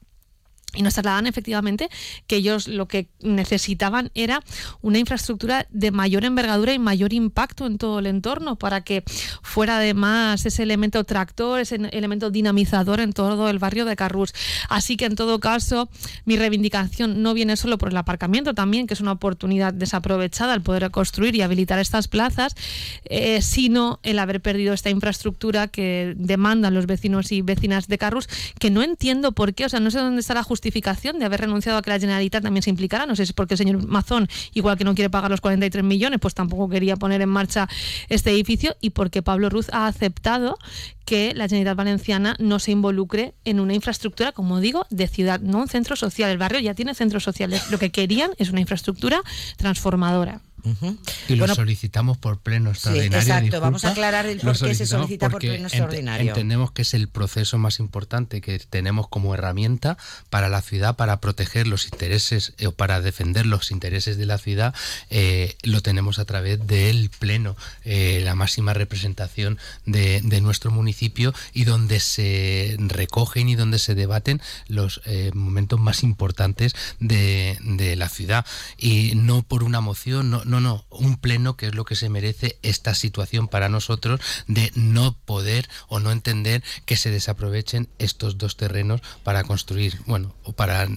y 0.79 0.81
nos 0.81 0.93
trasladan 0.93 1.27
efectivamente 1.27 1.89
que 2.25 2.37
ellos 2.37 2.69
lo 2.69 2.87
que 2.87 3.09
necesitaban 3.19 4.11
era 4.15 4.41
una 4.81 4.97
infraestructura 4.97 5.67
de 5.71 5.91
mayor 5.91 6.23
envergadura 6.23 6.73
y 6.73 6.79
mayor 6.79 7.11
impacto 7.11 7.65
en 7.65 7.77
todo 7.77 7.99
el 7.99 8.05
entorno 8.05 8.55
para 8.55 8.79
que 8.79 9.03
fuera 9.43 9.75
además 9.75 10.45
ese 10.45 10.63
elemento 10.63 11.03
tractor, 11.03 11.59
ese 11.59 11.75
elemento 11.91 12.29
dinamizador 12.29 13.01
en 13.01 13.11
todo 13.11 13.49
el 13.49 13.59
barrio 13.59 13.83
de 13.83 13.97
Carrús. 13.97 14.33
Así 14.69 14.95
que 14.95 15.03
en 15.03 15.15
todo 15.15 15.41
caso 15.41 15.89
mi 16.23 16.37
reivindicación 16.37 17.21
no 17.21 17.33
viene 17.33 17.57
solo 17.57 17.77
por 17.77 17.89
el 17.89 17.97
aparcamiento 17.97 18.53
también, 18.53 18.87
que 18.87 18.93
es 18.93 19.01
una 19.01 19.11
oportunidad 19.11 19.73
desaprovechada 19.73 20.53
el 20.53 20.61
poder 20.61 20.89
construir 20.91 21.35
y 21.35 21.41
habilitar 21.41 21.79
estas 21.79 22.07
plazas, 22.07 22.55
eh, 23.03 23.41
sino 23.41 23.99
el 24.03 24.17
haber 24.17 24.39
perdido 24.39 24.73
esta 24.73 24.89
infraestructura 24.89 25.67
que 25.67 26.13
demandan 26.15 26.73
los 26.73 26.85
vecinos 26.85 27.33
y 27.33 27.41
vecinas 27.41 27.89
de 27.89 27.97
Carrús, 27.97 28.29
que 28.59 28.71
no 28.71 28.81
entiendo 28.81 29.33
por 29.33 29.53
qué, 29.53 29.65
o 29.65 29.69
sea, 29.69 29.81
no 29.81 29.91
sé 29.91 29.99
dónde 29.99 30.21
está 30.21 30.33
la 30.33 30.43
justicia 30.43 30.68
de 30.71 31.25
haber 31.25 31.41
renunciado 31.41 31.77
a 31.77 31.82
que 31.82 31.89
la 31.89 31.99
Generalitat 31.99 32.43
también 32.43 32.63
se 32.63 32.69
implicara. 32.69 33.05
No 33.05 33.15
sé 33.15 33.25
si 33.25 33.32
es 33.32 33.34
porque 33.34 33.55
el 33.55 33.58
señor 33.58 33.88
Mazón, 33.88 34.27
igual 34.53 34.77
que 34.77 34.84
no 34.84 34.95
quiere 34.95 35.10
pagar 35.10 35.32
los 35.32 35.41
43 35.41 35.84
millones, 35.84 36.19
pues 36.19 36.34
tampoco 36.34 36.69
quería 36.69 36.95
poner 36.95 37.21
en 37.21 37.29
marcha 37.29 37.67
este 38.10 38.32
edificio 38.32 38.75
y 38.82 38.91
porque 38.91 39.21
Pablo 39.21 39.49
Ruz 39.49 39.67
ha 39.71 39.88
aceptado 39.88 40.58
que 41.05 41.34
la 41.34 41.47
Generalitat 41.47 41.75
Valenciana 41.75 42.36
no 42.39 42.60
se 42.60 42.71
involucre 42.71 43.34
en 43.43 43.60
una 43.60 43.73
infraestructura, 43.73 44.32
como 44.32 44.60
digo, 44.60 44.86
de 44.89 45.08
ciudad, 45.08 45.39
no 45.39 45.60
un 45.60 45.67
centro 45.67 45.95
social. 45.95 46.29
El 46.29 46.38
barrio 46.38 46.60
ya 46.60 46.75
tiene 46.75 46.93
centros 46.93 47.23
sociales. 47.23 47.71
Lo 47.71 47.79
que 47.79 47.91
querían 47.91 48.32
es 48.38 48.51
una 48.51 48.62
infraestructura 48.62 49.21
transformadora. 49.58 50.41
Y 51.27 51.35
lo 51.35 51.47
solicitamos 51.47 52.17
por 52.17 52.39
pleno 52.39 52.71
extraordinario. 52.71 53.21
Sí, 53.21 53.29
exacto, 53.29 53.61
vamos 53.61 53.85
a 53.85 53.91
aclarar 53.91 54.25
el 54.25 54.39
por 54.39 54.57
qué 54.57 54.75
se 54.75 54.85
solicita 54.85 55.29
por 55.29 55.39
pleno 55.39 55.67
extraordinario. 55.67 56.29
entendemos 56.29 56.71
que 56.71 56.81
es 56.83 56.93
el 56.93 57.07
proceso 57.07 57.57
más 57.57 57.79
importante 57.79 58.41
que 58.41 58.59
tenemos 58.59 59.07
como 59.07 59.33
herramienta 59.33 59.97
para 60.29 60.49
la 60.49 60.61
ciudad, 60.61 60.95
para 60.95 61.19
proteger 61.19 61.67
los 61.67 61.85
intereses 61.85 62.53
eh, 62.57 62.67
o 62.67 62.71
para 62.71 63.01
defender 63.01 63.45
los 63.45 63.71
intereses 63.71 64.17
de 64.17 64.25
la 64.25 64.37
ciudad, 64.37 64.73
eh, 65.09 65.55
lo 65.63 65.81
tenemos 65.81 66.19
a 66.19 66.25
través 66.25 66.65
del 66.65 67.09
pleno, 67.09 67.55
eh, 67.83 68.21
la 68.23 68.35
máxima 68.35 68.73
representación 68.73 69.57
de, 69.85 70.21
nuestro 70.39 70.71
municipio 70.71 71.33
y 71.53 71.65
donde 71.65 71.99
se 71.99 72.77
recogen 72.79 73.49
y 73.49 73.55
donde 73.55 73.77
se 73.77 73.93
debaten 73.93 74.41
los 74.69 75.01
momentos 75.33 75.81
más 75.81 76.01
importantes 76.01 76.73
de, 76.99 77.57
de 77.61 77.97
la 77.97 78.07
ciudad. 78.07 78.45
Y 78.77 79.15
no 79.15 79.41
por 79.41 79.63
una 79.63 79.81
moción, 79.81 80.29
no, 80.29 80.43
no, 80.49 80.59
no, 80.59 80.85
un 80.89 81.17
pleno 81.17 81.55
que 81.55 81.67
es 81.67 81.75
lo 81.75 81.85
que 81.85 81.95
se 81.95 82.09
merece 82.09 82.57
esta 82.63 82.95
situación 82.95 83.47
para 83.47 83.69
nosotros 83.69 84.19
de 84.47 84.71
no 84.75 85.13
poder 85.13 85.69
o 85.88 85.99
no 85.99 86.12
entender 86.12 86.63
que 86.85 86.97
se 86.97 87.12
desaprovechen 87.12 87.88
estos 87.99 88.38
dos 88.38 88.57
terrenos 88.57 89.01
para 89.23 89.43
construir, 89.43 90.01
bueno, 90.05 90.35
o 90.43 90.53
para, 90.53 90.88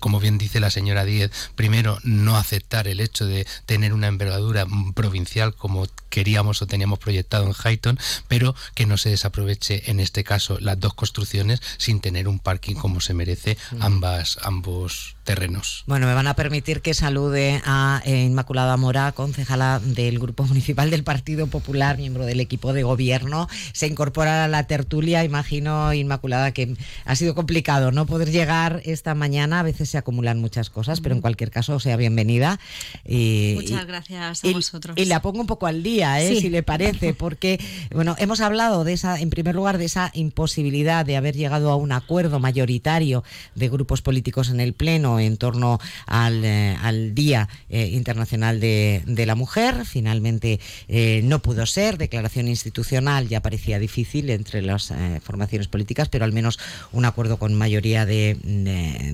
como 0.00 0.20
bien 0.20 0.36
dice 0.36 0.60
la 0.60 0.70
señora 0.70 1.04
Díez, 1.04 1.30
primero 1.54 1.98
no 2.02 2.36
aceptar 2.36 2.88
el 2.88 3.00
hecho 3.00 3.24
de 3.24 3.46
tener 3.66 3.92
una 3.92 4.08
envergadura 4.08 4.66
provincial 4.94 5.54
como 5.54 5.86
queríamos 6.10 6.60
o 6.60 6.66
teníamos 6.66 6.98
proyectado 6.98 7.44
en 7.46 7.54
Highton, 7.54 7.98
pero 8.26 8.54
que 8.74 8.86
no 8.86 8.96
se 8.96 9.10
desaproveche 9.10 9.90
en 9.90 10.00
este 10.00 10.24
caso 10.24 10.58
las 10.60 10.80
dos 10.80 10.94
construcciones 10.94 11.60
sin 11.78 12.00
tener 12.00 12.28
un 12.28 12.40
parking 12.40 12.74
como 12.74 13.00
se 13.00 13.14
merece 13.14 13.56
ambas 13.80 14.38
ambos 14.42 15.16
terrenos. 15.28 15.84
Bueno, 15.86 16.06
me 16.06 16.14
van 16.14 16.26
a 16.26 16.32
permitir 16.32 16.80
que 16.80 16.94
salude 16.94 17.60
a 17.66 18.00
eh, 18.06 18.24
Inmaculada 18.24 18.78
Mora, 18.78 19.12
concejala 19.12 19.78
del 19.78 20.18
Grupo 20.18 20.44
Municipal 20.44 20.88
del 20.88 21.04
Partido 21.04 21.48
Popular, 21.48 21.98
miembro 21.98 22.24
del 22.24 22.40
equipo 22.40 22.72
de 22.72 22.82
gobierno. 22.82 23.46
Se 23.74 23.86
incorpora 23.86 24.44
a 24.44 24.48
la 24.48 24.66
tertulia, 24.66 25.24
imagino, 25.24 25.92
Inmaculada, 25.92 26.52
que 26.52 26.74
ha 27.04 27.14
sido 27.14 27.34
complicado 27.34 27.92
no 27.92 28.06
poder 28.06 28.30
llegar 28.30 28.80
esta 28.86 29.14
mañana. 29.14 29.60
A 29.60 29.62
veces 29.64 29.90
se 29.90 29.98
acumulan 29.98 30.40
muchas 30.40 30.70
cosas, 30.70 31.02
pero 31.02 31.14
en 31.14 31.20
cualquier 31.20 31.50
caso, 31.50 31.78
sea 31.78 31.98
bienvenida. 31.98 32.58
Y, 33.06 33.52
Muchas 33.56 33.86
gracias 33.86 34.42
a 34.42 34.50
vosotros. 34.50 34.96
Y 34.96 35.04
la 35.04 35.20
pongo 35.20 35.42
un 35.42 35.46
poco 35.46 35.66
al 35.66 35.82
día, 35.82 36.22
¿eh? 36.22 36.40
si 36.40 36.48
le 36.48 36.62
parece, 36.62 37.12
porque, 37.12 37.60
bueno, 37.94 38.16
hemos 38.18 38.40
hablado 38.40 38.82
de 38.82 38.94
esa, 38.94 39.20
en 39.20 39.28
primer 39.28 39.54
lugar, 39.54 39.76
de 39.76 39.84
esa 39.84 40.10
imposibilidad 40.14 41.04
de 41.04 41.18
haber 41.18 41.36
llegado 41.36 41.70
a 41.70 41.76
un 41.76 41.92
acuerdo 41.92 42.40
mayoritario 42.40 43.24
de 43.54 43.68
grupos 43.68 44.00
políticos 44.00 44.48
en 44.48 44.60
el 44.60 44.72
Pleno 44.72 45.17
en 45.18 45.36
torno 45.36 45.78
al, 46.06 46.44
eh, 46.44 47.10
Día 47.12 47.48
eh, 47.68 47.88
Internacional 47.88 48.60
de, 48.60 49.24
la 49.26 49.34
Mujer. 49.34 49.84
Finalmente 49.84 50.60
eh, 50.88 51.20
no 51.24 51.40
pudo 51.40 51.66
ser, 51.66 51.98
declaración 51.98 52.48
institucional 52.48 53.28
ya 53.28 53.40
parecía 53.40 53.78
difícil 53.78 54.30
entre 54.30 54.62
las 54.62 54.92
formaciones 55.22 55.68
políticas, 55.68 56.08
pero 56.08 56.24
al 56.24 56.32
menos 56.32 56.58
un 56.92 57.04
acuerdo 57.04 57.38
con 57.38 57.54
mayoría 57.54 58.06
de, 58.06 58.36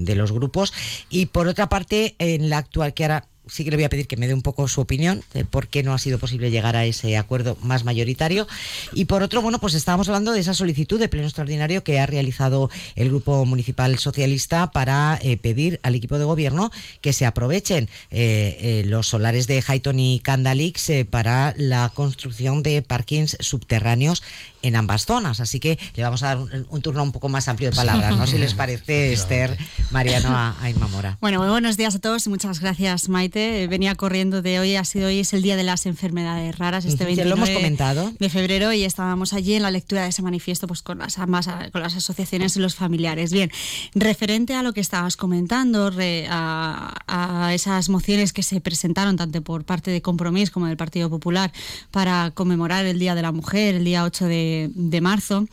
de 0.00 0.14
los 0.14 0.32
grupos. 0.32 0.72
Y 1.10 1.26
por 1.26 1.48
otra 1.48 1.68
parte, 1.68 2.14
en 2.18 2.50
la 2.50 2.58
actual, 2.58 2.94
que 2.94 3.04
ahora 3.04 3.26
sí 3.46 3.64
que 3.64 3.70
le 3.70 3.76
voy 3.76 3.84
a 3.84 3.88
pedir 3.88 4.06
que 4.06 4.16
me 4.16 4.26
dé 4.26 4.34
un 4.34 4.42
poco 4.42 4.68
su 4.68 4.80
opinión 4.80 5.22
de 5.32 5.44
por 5.44 5.68
qué 5.68 5.82
no 5.82 5.92
ha 5.92 5.98
sido 5.98 6.18
posible 6.18 6.50
llegar 6.50 6.76
a 6.76 6.84
ese 6.84 7.16
acuerdo 7.16 7.56
más 7.62 7.84
mayoritario. 7.84 8.46
Y 8.92 9.04
por 9.04 9.22
otro, 9.22 9.42
bueno, 9.42 9.58
pues 9.58 9.74
estábamos 9.74 10.08
hablando 10.08 10.32
de 10.32 10.40
esa 10.40 10.54
solicitud 10.54 10.98
de 10.98 11.08
pleno 11.08 11.26
extraordinario 11.26 11.84
que 11.84 12.00
ha 12.00 12.06
realizado 12.06 12.70
el 12.96 13.08
Grupo 13.08 13.44
Municipal 13.44 13.98
Socialista 13.98 14.70
para 14.70 15.18
eh, 15.22 15.36
pedir 15.36 15.80
al 15.82 15.94
equipo 15.94 16.18
de 16.18 16.24
gobierno 16.24 16.70
que 17.00 17.12
se 17.12 17.26
aprovechen 17.26 17.88
eh, 18.10 18.58
eh, 18.60 18.82
los 18.86 19.08
solares 19.08 19.46
de 19.46 19.62
Highton 19.66 19.98
y 20.00 20.20
Candalix 20.20 20.90
para 21.10 21.54
la 21.56 21.90
construcción 21.94 22.62
de 22.62 22.82
parkings 22.82 23.36
subterráneos 23.40 24.22
en 24.62 24.76
ambas 24.76 25.04
zonas. 25.06 25.40
Así 25.40 25.60
que 25.60 25.78
le 25.94 26.02
vamos 26.02 26.22
a 26.22 26.34
dar 26.34 26.38
un, 26.38 26.82
turno 26.82 27.02
un 27.02 27.12
poco 27.12 27.28
más 27.28 27.48
amplio 27.48 27.70
de 27.70 27.76
palabras, 27.76 28.16
¿no? 28.16 28.26
Si 28.26 28.38
les 28.38 28.54
parece, 28.54 29.12
Esther, 29.12 29.56
Mariano, 29.90 30.30
a, 30.30 30.56
a 30.60 30.70
Inma 30.70 30.88
Bueno, 31.20 31.40
muy 31.40 31.48
buenos 31.48 31.76
días 31.76 31.94
a 31.94 31.98
todos 31.98 32.26
y 32.26 32.30
muchas 32.30 32.60
gracias, 32.60 33.08
Maite. 33.08 33.33
Venía 33.68 33.94
corriendo 33.94 34.42
de 34.42 34.60
hoy, 34.60 34.76
ha 34.76 34.84
sido 34.84 35.08
hoy, 35.08 35.20
es 35.20 35.32
el 35.32 35.42
Día 35.42 35.56
de 35.56 35.62
las 35.64 35.86
Enfermedades 35.86 36.58
Raras, 36.58 36.84
este 36.84 37.04
29 37.04 37.28
lo 37.28 37.36
hemos 37.36 37.50
comentado. 37.50 38.12
de 38.18 38.28
febrero 38.28 38.72
y 38.72 38.84
estábamos 38.84 39.32
allí 39.32 39.54
en 39.54 39.62
la 39.62 39.70
lectura 39.70 40.02
de 40.02 40.10
ese 40.10 40.22
manifiesto 40.22 40.66
pues 40.66 40.82
con 40.82 40.98
las, 40.98 41.18
ambas, 41.18 41.48
con 41.72 41.82
las 41.82 41.96
asociaciones 41.96 42.56
y 42.56 42.60
los 42.60 42.74
familiares. 42.74 43.32
Bien, 43.32 43.50
referente 43.94 44.54
a 44.54 44.62
lo 44.62 44.72
que 44.72 44.80
estabas 44.80 45.16
comentando, 45.16 45.90
a, 46.30 46.94
a 47.06 47.54
esas 47.54 47.88
mociones 47.88 48.32
que 48.32 48.42
se 48.42 48.60
presentaron 48.60 49.16
tanto 49.16 49.42
por 49.42 49.64
parte 49.64 49.90
de 49.90 50.02
Compromís 50.02 50.50
como 50.50 50.66
del 50.66 50.76
Partido 50.76 51.10
Popular 51.10 51.52
para 51.90 52.30
conmemorar 52.32 52.84
el 52.84 52.98
Día 52.98 53.14
de 53.14 53.22
la 53.22 53.32
Mujer, 53.32 53.76
el 53.76 53.84
día 53.84 54.04
8 54.04 54.26
de 54.26 54.34
de, 54.74 55.00
marzo. 55.00 55.46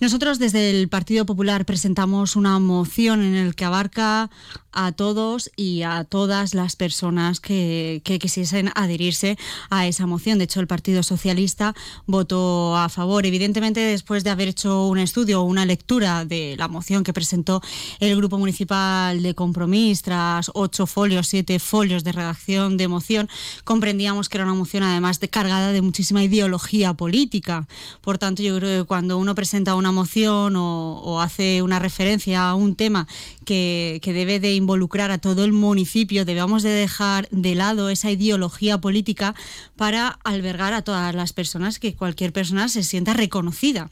Nosotros 0.00 0.38
desde 0.38 0.70
el 0.70 0.88
Partido 0.88 1.26
Popular 1.26 1.64
presentamos 1.64 2.36
una 2.36 2.58
moción 2.58 3.22
en 3.22 3.34
el 3.34 3.54
que 3.54 3.64
abarca 3.64 4.30
a 4.72 4.92
todos 4.92 5.50
y 5.56 5.82
a 5.82 6.04
todas 6.04 6.54
las 6.54 6.76
personas 6.76 7.21
que, 7.40 8.02
quisiesen 8.20 8.70
adherirse 8.74 9.36
a 9.70 9.86
esa 9.86 10.06
moción. 10.06 10.38
De 10.38 10.44
hecho, 10.44 10.60
el 10.60 10.66
Partido 10.66 11.02
Socialista 11.02 11.74
votó 12.06 12.76
a 12.76 12.88
favor. 12.88 13.26
Evidentemente, 13.26 13.80
después 13.80 14.22
de 14.22 14.30
haber 14.30 14.48
hecho 14.48 14.86
un 14.86 14.98
estudio 14.98 15.40
o 15.40 15.44
una 15.44 15.64
lectura 15.64 16.24
de 16.24 16.56
la 16.58 16.68
moción 16.68 17.04
que 17.04 17.12
presentó 17.12 17.62
el 18.00 18.16
Grupo 18.16 18.38
Municipal 18.38 19.22
de 19.22 19.34
Compromís, 19.34 20.02
tras 20.02 20.50
ocho 20.54 20.86
folios, 20.86 21.28
siete 21.28 21.58
folios 21.58 22.04
de 22.04 22.12
redacción 22.12 22.76
de 22.76 22.88
moción, 22.88 23.28
comprendíamos 23.64 24.28
que 24.28 24.38
era 24.38 24.44
una 24.44 24.54
moción 24.54 24.82
además 24.82 25.20
de 25.20 25.28
cargada 25.28 25.72
de 25.72 25.82
muchísima 25.82 26.22
ideología 26.22 26.94
política. 26.94 27.66
Por 28.00 28.18
tanto, 28.18 28.42
yo 28.42 28.56
creo 28.58 28.82
que 28.82 28.86
cuando 28.86 29.18
uno 29.18 29.34
presenta 29.34 29.74
una 29.74 29.92
moción 29.92 30.54
o, 30.56 31.20
hace 31.20 31.62
una 31.62 31.78
referencia 31.78 32.48
a 32.48 32.54
un 32.54 32.74
tema 32.74 33.06
que, 33.44 34.00
que 34.02 34.12
debe 34.12 34.40
de 34.40 34.54
involucrar 34.54 35.10
a 35.10 35.18
todo 35.18 35.44
el 35.44 35.52
municipio, 35.52 36.24
debemos 36.24 36.62
de 36.62 36.70
dejar 36.70 37.11
de 37.30 37.54
lado 37.54 37.90
esa 37.90 38.10
ideología 38.10 38.78
política 38.78 39.34
para 39.76 40.18
albergar 40.24 40.72
a 40.72 40.82
todas 40.82 41.14
las 41.14 41.32
personas, 41.32 41.78
que 41.78 41.94
cualquier 41.94 42.32
persona 42.32 42.68
se 42.68 42.82
sienta 42.82 43.12
reconocida 43.12 43.90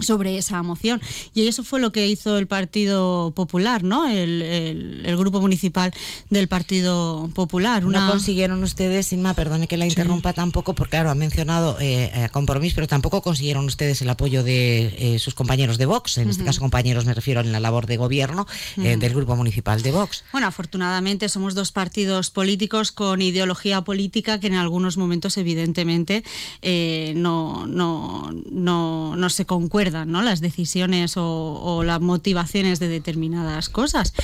sobre 0.00 0.38
esa 0.38 0.62
moción. 0.62 1.00
Y 1.34 1.46
eso 1.46 1.62
fue 1.62 1.80
lo 1.80 1.92
que 1.92 2.08
hizo 2.08 2.36
el 2.36 2.46
Partido 2.46 3.32
Popular, 3.34 3.84
¿no? 3.84 4.08
El, 4.08 4.42
el, 4.42 5.16
grupo 5.16 5.40
municipal 5.40 5.92
del 6.30 6.48
Partido 6.48 7.30
Popular. 7.34 7.84
No 7.84 8.10
consiguieron 8.10 8.62
ustedes, 8.64 9.12
Inma, 9.12 9.34
perdone 9.34 9.68
que 9.68 9.76
la 9.76 9.86
interrumpa 9.86 10.32
tampoco, 10.32 10.74
porque 10.74 10.90
claro, 10.94 11.10
ha 11.10 11.14
mencionado 11.14 11.78
eh, 11.80 12.10
eh, 12.12 12.28
compromiso, 12.32 12.74
pero 12.74 12.88
tampoco 12.88 13.22
consiguieron 13.22 13.64
ustedes 13.66 14.02
el 14.02 14.10
apoyo 14.10 14.42
de 14.42 14.94
eh, 14.98 15.18
sus 15.18 15.34
compañeros 15.34 15.78
de 15.78 15.86
Vox, 15.86 16.18
en 16.18 16.28
este 16.28 16.44
caso 16.44 16.60
compañeros 16.60 17.04
me 17.04 17.14
refiero 17.14 17.40
en 17.40 17.52
la 17.52 17.60
labor 17.60 17.86
de 17.86 17.96
gobierno 17.96 18.46
del 18.76 19.14
grupo 19.14 19.36
municipal 19.36 19.82
de 19.82 19.92
Vox. 19.92 20.24
Bueno, 20.32 20.46
afortunadamente 20.46 21.28
somos 21.28 21.54
dos 21.54 21.72
partidos 21.72 22.30
políticos 22.30 22.92
con 22.92 23.22
ideología 23.22 23.82
política 23.82 24.40
que 24.40 24.48
en 24.48 24.54
algunos 24.54 24.96
momentos 24.96 25.36
evidentemente 25.36 26.24
no, 27.14 27.66
no, 27.66 28.30
no, 28.50 29.16
no 29.16 29.30
se 29.30 29.46
concuerdan 29.46 29.83
¿no? 29.90 30.22
las 30.22 30.40
decisiones 30.40 31.16
o, 31.16 31.60
o 31.62 31.84
las 31.84 32.00
motivaciones 32.00 32.78
de 32.78 32.88
determinadas 32.88 33.68
cosas. 33.68 34.14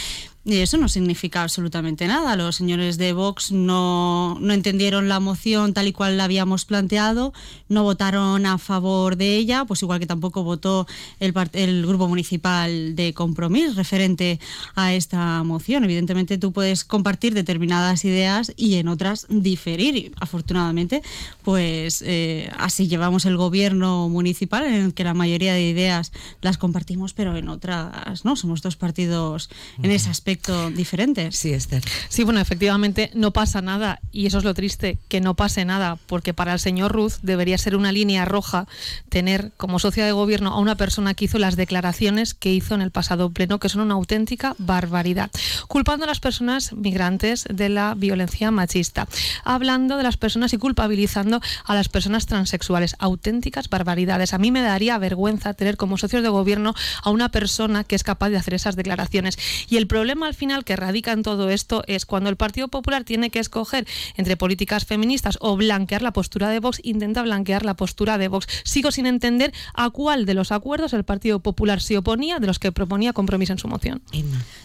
Y 0.42 0.56
eso 0.56 0.78
no 0.78 0.88
significa 0.88 1.42
absolutamente 1.42 2.06
nada. 2.06 2.34
Los 2.34 2.56
señores 2.56 2.96
de 2.96 3.12
Vox 3.12 3.52
no, 3.52 4.38
no, 4.40 4.54
entendieron 4.54 5.06
la 5.06 5.20
moción 5.20 5.74
tal 5.74 5.86
y 5.86 5.92
cual 5.92 6.16
la 6.16 6.24
habíamos 6.24 6.64
planteado, 6.64 7.34
no 7.68 7.82
votaron 7.82 8.46
a 8.46 8.56
favor 8.56 9.16
de 9.16 9.36
ella, 9.36 9.66
pues 9.66 9.82
igual 9.82 10.00
que 10.00 10.06
tampoco 10.06 10.42
votó 10.42 10.86
el, 11.18 11.34
el 11.52 11.86
Grupo 11.86 12.08
Municipal 12.08 12.96
de 12.96 13.12
Compromís 13.12 13.76
referente 13.76 14.40
a 14.76 14.94
esta 14.94 15.42
moción. 15.42 15.84
Evidentemente 15.84 16.38
tú 16.38 16.52
puedes 16.52 16.84
compartir 16.84 17.34
determinadas 17.34 18.06
ideas 18.06 18.54
y 18.56 18.76
en 18.76 18.88
otras 18.88 19.26
diferir. 19.28 20.14
Afortunadamente, 20.20 21.02
pues 21.42 22.02
eh, 22.06 22.50
así 22.56 22.88
llevamos 22.88 23.26
el 23.26 23.36
gobierno 23.36 24.08
municipal 24.08 24.64
en 24.64 24.72
el 24.72 24.94
que 24.94 25.04
la 25.04 25.12
mayoría 25.12 25.52
de 25.52 25.68
ideas 25.68 26.12
las 26.40 26.56
compartimos, 26.56 27.12
pero 27.12 27.36
en 27.36 27.50
otras 27.50 28.24
no. 28.24 28.36
Somos 28.36 28.62
dos 28.62 28.76
partidos 28.76 29.50
en 29.82 29.90
ese 29.90 30.08
aspecto 30.08 30.29
aspecto 30.30 30.70
diferentes. 30.70 31.36
Sí, 31.36 31.52
Esther. 31.52 31.82
Sí, 32.08 32.22
bueno, 32.22 32.40
efectivamente 32.40 33.10
no 33.14 33.32
pasa 33.32 33.62
nada 33.62 34.00
y 34.12 34.26
eso 34.26 34.38
es 34.38 34.44
lo 34.44 34.54
triste, 34.54 34.98
que 35.08 35.20
no 35.20 35.34
pase 35.34 35.64
nada, 35.64 35.98
porque 36.06 36.34
para 36.34 36.52
el 36.52 36.60
señor 36.60 36.92
Ruz 36.92 37.18
debería 37.22 37.58
ser 37.58 37.74
una 37.74 37.90
línea 37.90 38.24
roja 38.24 38.66
tener 39.08 39.50
como 39.56 39.78
socia 39.78 40.04
de 40.04 40.12
gobierno 40.12 40.50
a 40.50 40.60
una 40.60 40.76
persona 40.76 41.14
que 41.14 41.24
hizo 41.24 41.38
las 41.38 41.56
declaraciones 41.56 42.34
que 42.34 42.52
hizo 42.52 42.74
en 42.74 42.82
el 42.82 42.92
pasado 42.92 43.30
pleno, 43.30 43.58
que 43.58 43.68
son 43.68 43.80
una 43.80 43.94
auténtica 43.94 44.54
barbaridad, 44.58 45.30
culpando 45.66 46.04
a 46.04 46.08
las 46.08 46.20
personas 46.20 46.72
migrantes 46.74 47.44
de 47.52 47.68
la 47.68 47.94
violencia 47.96 48.50
machista, 48.50 49.08
hablando 49.44 49.96
de 49.96 50.04
las 50.04 50.16
personas 50.16 50.52
y 50.52 50.58
culpabilizando 50.58 51.40
a 51.64 51.74
las 51.74 51.88
personas 51.88 52.26
transexuales, 52.26 52.94
auténticas 52.98 53.68
barbaridades. 53.68 54.32
A 54.32 54.38
mí 54.38 54.52
me 54.52 54.62
daría 54.62 54.98
vergüenza 54.98 55.54
tener 55.54 55.76
como 55.76 55.98
socios 55.98 56.22
de 56.22 56.28
gobierno 56.28 56.74
a 57.02 57.10
una 57.10 57.30
persona 57.30 57.82
que 57.84 57.96
es 57.96 58.04
capaz 58.04 58.28
de 58.28 58.36
hacer 58.36 58.54
esas 58.54 58.76
declaraciones. 58.76 59.38
Y 59.68 59.76
el 59.76 59.86
problema 59.86 60.19
al 60.26 60.34
final 60.34 60.64
que 60.64 60.76
radica 60.76 61.12
en 61.12 61.22
todo 61.22 61.50
esto 61.50 61.82
es 61.86 62.06
cuando 62.06 62.30
el 62.30 62.36
Partido 62.36 62.68
Popular 62.68 63.04
tiene 63.04 63.30
que 63.30 63.38
escoger 63.38 63.86
entre 64.16 64.36
políticas 64.36 64.84
feministas 64.84 65.38
o 65.40 65.56
blanquear 65.56 66.02
la 66.02 66.12
postura 66.12 66.48
de 66.48 66.60
Vox, 66.60 66.80
intenta 66.82 67.22
blanquear 67.22 67.64
la 67.64 67.74
postura 67.74 68.18
de 68.18 68.28
Vox. 68.28 68.46
Sigo 68.64 68.90
sin 68.90 69.06
entender 69.06 69.52
a 69.74 69.90
cuál 69.90 70.26
de 70.26 70.34
los 70.34 70.52
acuerdos 70.52 70.92
el 70.92 71.04
Partido 71.04 71.40
Popular 71.40 71.80
se 71.80 71.98
oponía 71.98 72.38
de 72.38 72.46
los 72.46 72.58
que 72.58 72.72
proponía 72.72 73.12
compromiso 73.12 73.52
en 73.52 73.58
su 73.58 73.68
moción. 73.68 74.02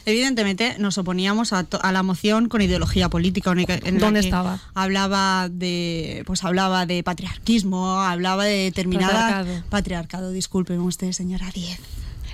Evidentemente 0.05 0.75
nos 0.79 0.97
oponíamos 0.97 1.53
a, 1.53 1.65
la 1.91 2.03
moción 2.03 2.49
con 2.49 2.61
ideología 2.61 3.09
política. 3.09 3.51
En 3.51 3.97
¿Dónde 3.97 4.19
estaba? 4.19 4.59
Hablaba 4.73 5.49
de, 5.49 6.23
pues 6.25 6.43
hablaba 6.43 6.85
de 6.85 7.03
patriarquismo, 7.03 8.01
hablaba 8.01 8.45
de 8.45 8.63
determinada 8.65 9.13
patriarcado, 9.13 9.63
patriarcado 9.69 10.31
disculpen 10.31 10.79
usted, 10.79 11.11
señora 11.11 11.49
Diez. 11.53 11.79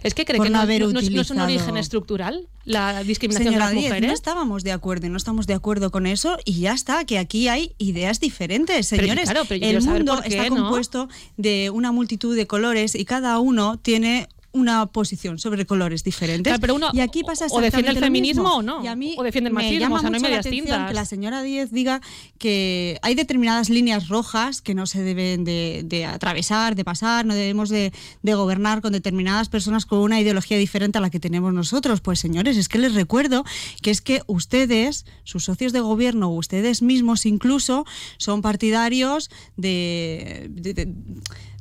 Es 0.04 0.14
que 0.14 0.26
cree 0.26 0.40
que 0.40 0.50
no, 0.50 0.64
es 0.64 1.32
un 1.32 1.40
origen 1.40 1.78
estructural 1.78 2.48
la 2.66 3.04
discriminación 3.04 3.54
de 3.54 3.60
las 3.60 3.74
mujeres. 3.74 4.08
No 4.08 4.14
estábamos 4.14 4.64
de 4.64 4.72
acuerdo 4.72 5.08
y 5.08 5.10
no 5.10 5.18
estamos 5.18 5.48
de 5.48 5.54
acuerdo 5.54 5.92
con 5.92 6.06
eso 6.06 6.38
y 6.46 6.62
ya 6.62 6.74
está, 6.74 7.06
que 7.06 7.18
aquí 7.18 7.48
hay 7.48 7.74
ideas 7.78 8.20
diferentes, 8.20 8.88
señores. 8.88 9.30
el 9.50 9.82
mundo 9.82 10.22
está 10.24 10.48
compuesto 10.50 11.10
de 11.38 11.70
una 11.70 11.92
multitud 11.92 12.36
de 12.36 12.48
colores 12.48 12.96
y 12.96 13.06
cada 13.06 13.40
uno 13.40 13.78
tiene 13.78 14.28
una 14.54 14.86
posición 14.88 15.40
sobre 15.40 15.66
colores 15.66 16.04
diferentes. 16.04 16.58
pero 16.60 16.76
uno, 16.76 16.90
y 16.94 17.00
aquí 17.00 17.24
pasa 17.24 17.46
o 17.50 17.62
defiende 17.62 17.92
el 17.92 17.98
feminismo 17.98 18.56
o 18.56 18.62
no. 18.62 18.84
Y 18.84 18.88
a 18.88 18.96
mí 18.96 19.16
o 19.18 19.24
defiende 19.24 19.50
el 19.50 19.54
machismo, 19.54 19.76
me 19.76 19.80
llama 19.80 19.96
o 19.98 20.00
sea, 20.00 20.10
no 20.10 20.16
hay 20.16 20.34
la 20.34 20.40
atención 20.40 20.88
que 20.88 20.94
la 20.94 21.06
señora 21.06 21.42
Díez 21.42 21.72
diga 21.72 22.02
que 22.38 23.00
hay 23.02 23.16
determinadas 23.16 23.70
líneas 23.70 24.10
rojas 24.10 24.62
que 24.62 24.74
no 24.74 24.86
se 24.86 25.02
deben 25.04 25.44
de, 25.44 26.06
atravesar, 26.06 26.76
de 26.76 26.84
pasar, 26.84 27.26
no 27.26 27.34
debemos 27.34 27.70
de, 27.70 27.94
de, 28.22 28.34
gobernar 28.34 28.82
con 28.82 28.94
determinadas 28.94 29.50
personas 29.50 29.86
con 29.86 30.00
una 30.00 30.20
ideología 30.20 30.58
diferente 30.58 30.98
a 30.98 31.02
la 31.02 31.10
que 31.10 31.20
tenemos 31.20 31.54
nosotros. 31.54 32.02
Pues 32.02 32.20
señores, 32.20 32.58
es 32.58 32.68
que 32.68 32.78
les 32.78 32.94
recuerdo 32.94 33.46
que 33.82 33.92
es 33.92 34.02
que 34.02 34.22
ustedes, 34.28 35.06
sus 35.24 35.46
socios 35.46 35.74
de 35.74 35.80
gobierno, 35.80 36.30
ustedes 36.30 36.82
mismos 36.82 37.26
incluso, 37.26 37.86
son 38.18 38.42
partidarios 38.42 39.30
de, 39.56 40.48
de 40.50 40.94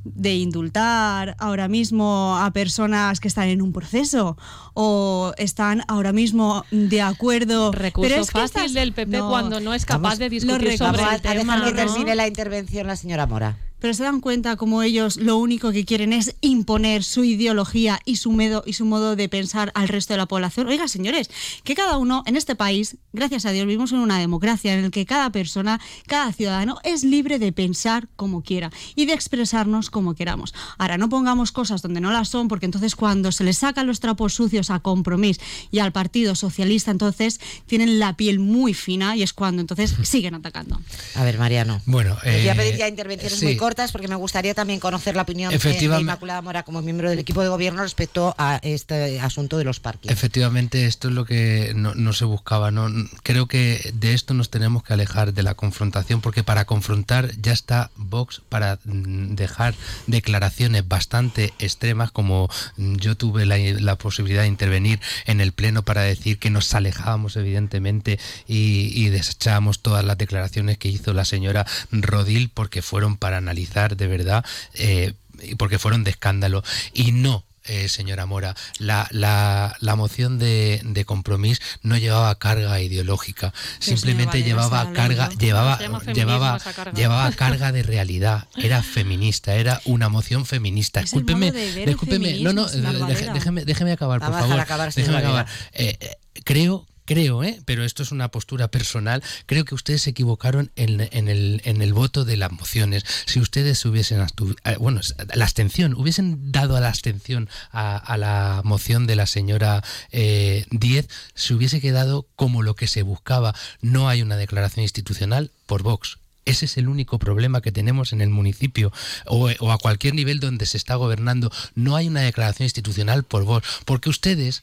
de 0.04 0.34
indultar 0.34 1.36
ahora 1.38 1.68
mismo 1.68 2.36
a 2.38 2.50
personas 2.52 3.20
que 3.20 3.28
están 3.28 3.48
en 3.48 3.62
un 3.62 3.72
proceso 3.72 4.36
o 4.74 5.32
están 5.36 5.82
ahora 5.88 6.12
mismo 6.12 6.64
de 6.70 7.02
acuerdo. 7.02 7.72
Recurso 7.72 8.08
pero 8.08 8.22
es 8.22 8.30
fácil 8.30 8.72
del 8.74 8.92
PP 8.92 9.18
cuando 9.20 9.60
no 9.60 9.74
es 9.74 9.84
capaz 9.84 10.18
de 10.18 10.28
discutir 10.28 10.78
sobre 10.78 11.02
el 11.02 11.20
tema. 11.20 11.56
A 11.56 11.64
que 11.64 11.72
termine 11.72 12.14
la 12.14 12.26
intervención 12.26 12.86
la 12.86 12.96
señora 12.96 13.26
Mora 13.26 13.56
pero 13.80 13.94
se 13.94 14.04
dan 14.04 14.20
cuenta 14.20 14.56
como 14.56 14.82
ellos 14.82 15.16
lo 15.16 15.36
único 15.38 15.72
que 15.72 15.84
quieren 15.84 16.12
es 16.12 16.36
imponer 16.40 17.02
su 17.02 17.24
ideología 17.24 17.98
y 18.04 18.16
su, 18.16 18.30
medo, 18.32 18.62
y 18.66 18.74
su 18.74 18.84
modo 18.84 19.16
de 19.16 19.28
pensar 19.28 19.72
al 19.74 19.88
resto 19.88 20.12
de 20.14 20.18
la 20.18 20.26
población. 20.26 20.68
Oiga, 20.68 20.86
señores, 20.86 21.30
que 21.64 21.74
cada 21.74 21.96
uno 21.96 22.22
en 22.26 22.36
este 22.36 22.54
país, 22.54 22.96
gracias 23.12 23.46
a 23.46 23.50
Dios, 23.50 23.66
vivimos 23.66 23.92
en 23.92 23.98
una 23.98 24.18
democracia 24.18 24.74
en 24.74 24.82
la 24.82 24.90
que 24.90 25.06
cada 25.06 25.30
persona, 25.30 25.80
cada 26.06 26.32
ciudadano 26.32 26.78
es 26.84 27.02
libre 27.02 27.38
de 27.38 27.52
pensar 27.52 28.08
como 28.16 28.42
quiera 28.42 28.70
y 28.94 29.06
de 29.06 29.14
expresarnos 29.14 29.90
como 29.90 30.14
queramos. 30.14 30.54
Ahora, 30.78 30.98
no 30.98 31.08
pongamos 31.08 31.50
cosas 31.50 31.82
donde 31.82 32.00
no 32.00 32.12
las 32.12 32.28
son, 32.28 32.48
porque 32.48 32.66
entonces 32.66 32.94
cuando 32.94 33.32
se 33.32 33.44
les 33.44 33.58
sacan 33.58 33.86
los 33.86 34.00
trapos 34.00 34.34
sucios 34.34 34.70
a 34.70 34.80
Compromís 34.80 35.40
y 35.70 35.78
al 35.78 35.92
Partido 35.92 36.34
Socialista, 36.34 36.90
entonces 36.90 37.40
tienen 37.66 37.98
la 37.98 38.16
piel 38.16 38.38
muy 38.38 38.74
fina 38.74 39.16
y 39.16 39.22
es 39.22 39.32
cuando 39.32 39.60
entonces 39.60 39.94
siguen 40.02 40.34
atacando. 40.34 40.80
A 41.14 41.24
ver, 41.24 41.38
Mariano. 41.38 41.80
Bueno, 41.86 42.16
eh, 42.24 42.40
voy 42.40 42.48
a 42.48 42.54
pedir 42.54 42.76
ya 42.76 42.88
intervenciones 42.88 43.42
muy 43.42 43.56
cortas 43.56 43.69
porque 43.92 44.08
me 44.08 44.16
gustaría 44.16 44.52
también 44.52 44.80
conocer 44.80 45.14
la 45.14 45.22
opinión 45.22 45.52
de, 45.56 46.00
Inmaculada 46.00 46.42
Mora 46.42 46.64
como 46.64 46.82
miembro 46.82 47.08
del 47.08 47.20
equipo 47.20 47.42
de 47.42 47.48
gobierno 47.48 47.82
respecto 47.82 48.34
a 48.36 48.58
este 48.62 49.20
asunto 49.20 49.58
de 49.58 49.64
los 49.64 49.78
parques. 49.78 50.10
Efectivamente, 50.10 50.86
esto 50.86 51.08
es 51.08 51.14
lo 51.14 51.24
que 51.24 51.72
no, 51.76 52.12
se 52.12 52.24
buscaba. 52.24 52.72
¿no? 52.72 52.88
Creo 53.22 53.46
que 53.46 53.92
de 53.94 54.12
esto 54.14 54.34
nos 54.34 54.50
tenemos 54.50 54.82
que 54.82 54.92
alejar 54.92 55.32
de 55.32 55.42
la 55.42 55.54
confrontación 55.54 56.20
porque 56.20 56.42
para 56.42 56.64
confrontar 56.64 57.30
ya 57.40 57.52
está 57.52 57.90
Vox 57.96 58.42
para 58.48 58.78
mm, 58.84 59.34
dejar 59.36 59.74
declaraciones 60.08 60.86
bastante 60.88 61.54
extremas 61.60 62.10
como 62.10 62.48
mm, 62.76 62.96
yo 62.96 63.16
tuve 63.16 63.46
la, 63.46 63.96
posibilidad 63.96 64.42
de 64.42 64.48
intervenir 64.48 65.00
en 65.26 65.40
el 65.40 65.52
Pleno 65.52 65.84
para 65.84 66.02
decir 66.02 66.38
que 66.38 66.50
nos 66.50 66.74
alejábamos 66.74 67.36
evidentemente 67.36 68.18
y, 68.48 68.90
y 68.94 69.10
desechábamos 69.10 69.80
todas 69.80 70.04
las 70.04 70.18
declaraciones 70.18 70.78
que 70.78 70.88
hizo 70.88 71.12
la 71.12 71.24
señora 71.24 71.66
Rodil 71.92 72.50
porque 72.52 72.82
fueron 72.82 73.16
para 73.16 73.36
analizar 73.36 73.59
de 73.96 74.06
verdad, 74.06 74.44
eh, 74.74 75.14
porque 75.58 75.78
fueron 75.78 76.04
de 76.04 76.10
escándalo. 76.10 76.62
Y 76.92 77.12
no, 77.12 77.44
eh, 77.64 77.88
señora 77.88 78.26
Mora, 78.26 78.56
la, 78.78 79.06
la, 79.10 79.76
la 79.80 79.94
moción 79.94 80.38
de, 80.38 80.80
de, 80.82 81.04
compromiso 81.04 81.60
no 81.82 81.96
llevaba 81.98 82.34
carga 82.36 82.80
ideológica, 82.80 83.52
simplemente 83.78 84.42
llevaba 84.42 84.92
carga, 84.92 85.28
llevaba, 85.38 85.78
llevaba, 86.12 86.58
llevaba 86.96 87.30
carga 87.32 87.70
de 87.70 87.82
realidad, 87.82 88.48
era 88.56 88.82
feminista, 88.82 89.54
era 89.54 89.80
una 89.84 90.08
moción 90.08 90.46
feminista. 90.46 91.02
Discúlpeme, 91.02 91.52
discúlpeme, 91.52 92.40
no, 92.40 92.52
no, 92.54 92.66
déjeme, 92.66 93.64
déjeme 93.64 93.92
acabar, 93.92 94.20
por 94.20 94.32
favor. 94.32 94.92
déjeme 94.94 95.18
acabar. 95.18 95.46
Eh, 95.72 95.98
creo 96.44 96.86
creo, 97.10 97.42
¿eh? 97.42 97.60
pero 97.64 97.82
esto 97.82 98.04
es 98.04 98.12
una 98.12 98.30
postura 98.30 98.68
personal, 98.68 99.20
creo 99.46 99.64
que 99.64 99.74
ustedes 99.74 100.02
se 100.02 100.10
equivocaron 100.10 100.70
en, 100.76 101.00
el, 101.00 101.92
voto 101.92 102.24
de 102.24 102.36
las 102.36 102.52
mociones. 102.52 103.04
Si 103.26 103.40
ustedes 103.40 103.84
hubiesen, 103.84 104.24
eh, 104.64 104.76
bueno, 104.78 105.00
la 105.34 105.44
abstención, 105.44 105.94
hubiesen 105.94 106.52
dado 106.52 106.76
a 106.76 106.80
la 106.80 106.86
abstención 106.86 107.48
a, 107.72 108.16
la 108.16 108.60
moción 108.62 109.08
de 109.08 109.16
la 109.16 109.26
señora 109.26 109.82
eh, 110.12 110.66
Díez, 110.70 111.08
se 111.34 111.52
hubiese 111.52 111.80
quedado 111.80 112.28
como 112.36 112.62
lo 112.62 112.76
que 112.76 112.86
se 112.86 113.02
buscaba. 113.02 113.56
No 113.80 114.08
hay 114.08 114.22
una 114.22 114.36
declaración 114.36 114.84
institucional 114.84 115.50
por 115.66 115.82
Vox. 115.82 116.18
Ese 116.44 116.66
es 116.66 116.76
el 116.76 116.88
único 116.88 117.18
problema 117.18 117.60
que 117.60 117.72
tenemos 117.72 118.12
en 118.12 118.20
el 118.20 118.30
municipio 118.30 118.92
o, 119.26 119.48
a 119.48 119.78
cualquier 119.78 120.14
nivel 120.14 120.38
donde 120.38 120.64
se 120.64 120.76
está 120.76 120.94
gobernando. 120.94 121.50
No 121.74 121.96
hay 121.96 122.06
una 122.06 122.20
declaración 122.20 122.66
institucional 122.66 123.24
por 123.24 123.44
Vox, 123.44 123.66
porque 123.84 124.10
ustedes 124.10 124.62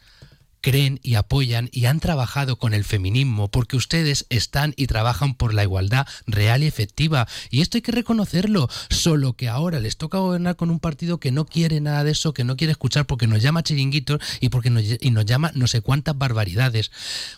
creen 0.61 0.99
y 1.03 1.15
apoyan 1.15 1.69
y 1.71 1.85
han 1.85 1.99
trabajado 1.99 2.57
con 2.57 2.73
el 2.73 2.83
feminismo 2.83 3.49
porque 3.49 3.75
ustedes 3.75 4.25
están 4.29 4.73
y 4.75 4.87
trabajan 4.87 5.35
por 5.35 5.53
la 5.53 5.63
igualdad 5.63 6.07
real 6.25 6.63
y 6.63 6.67
efectiva. 6.67 7.27
Y 7.49 7.61
esto 7.61 7.77
hay 7.77 7.81
que 7.81 7.91
reconocerlo, 7.91 8.69
solo 8.89 9.33
que 9.33 9.49
ahora 9.49 9.79
les 9.79 9.97
toca 9.97 10.17
gobernar 10.17 10.55
con 10.55 10.69
un 10.69 10.79
partido 10.79 11.19
que 11.19 11.31
no 11.31 11.45
quiere 11.45 11.79
nada 11.81 12.03
de 12.03 12.11
eso, 12.11 12.33
que 12.33 12.43
no 12.43 12.57
quiere 12.57 12.71
escuchar 12.71 13.05
porque 13.05 13.27
nos 13.27 13.41
llama 13.41 13.63
chiringuitos 13.63 14.19
y 14.39 14.49
porque 14.49 14.69
nos, 14.69 14.83
y 14.99 15.11
nos 15.11 15.25
llama 15.25 15.51
no 15.55 15.67
sé 15.67 15.81
cuántas 15.81 16.17
barbaridades. 16.17 16.91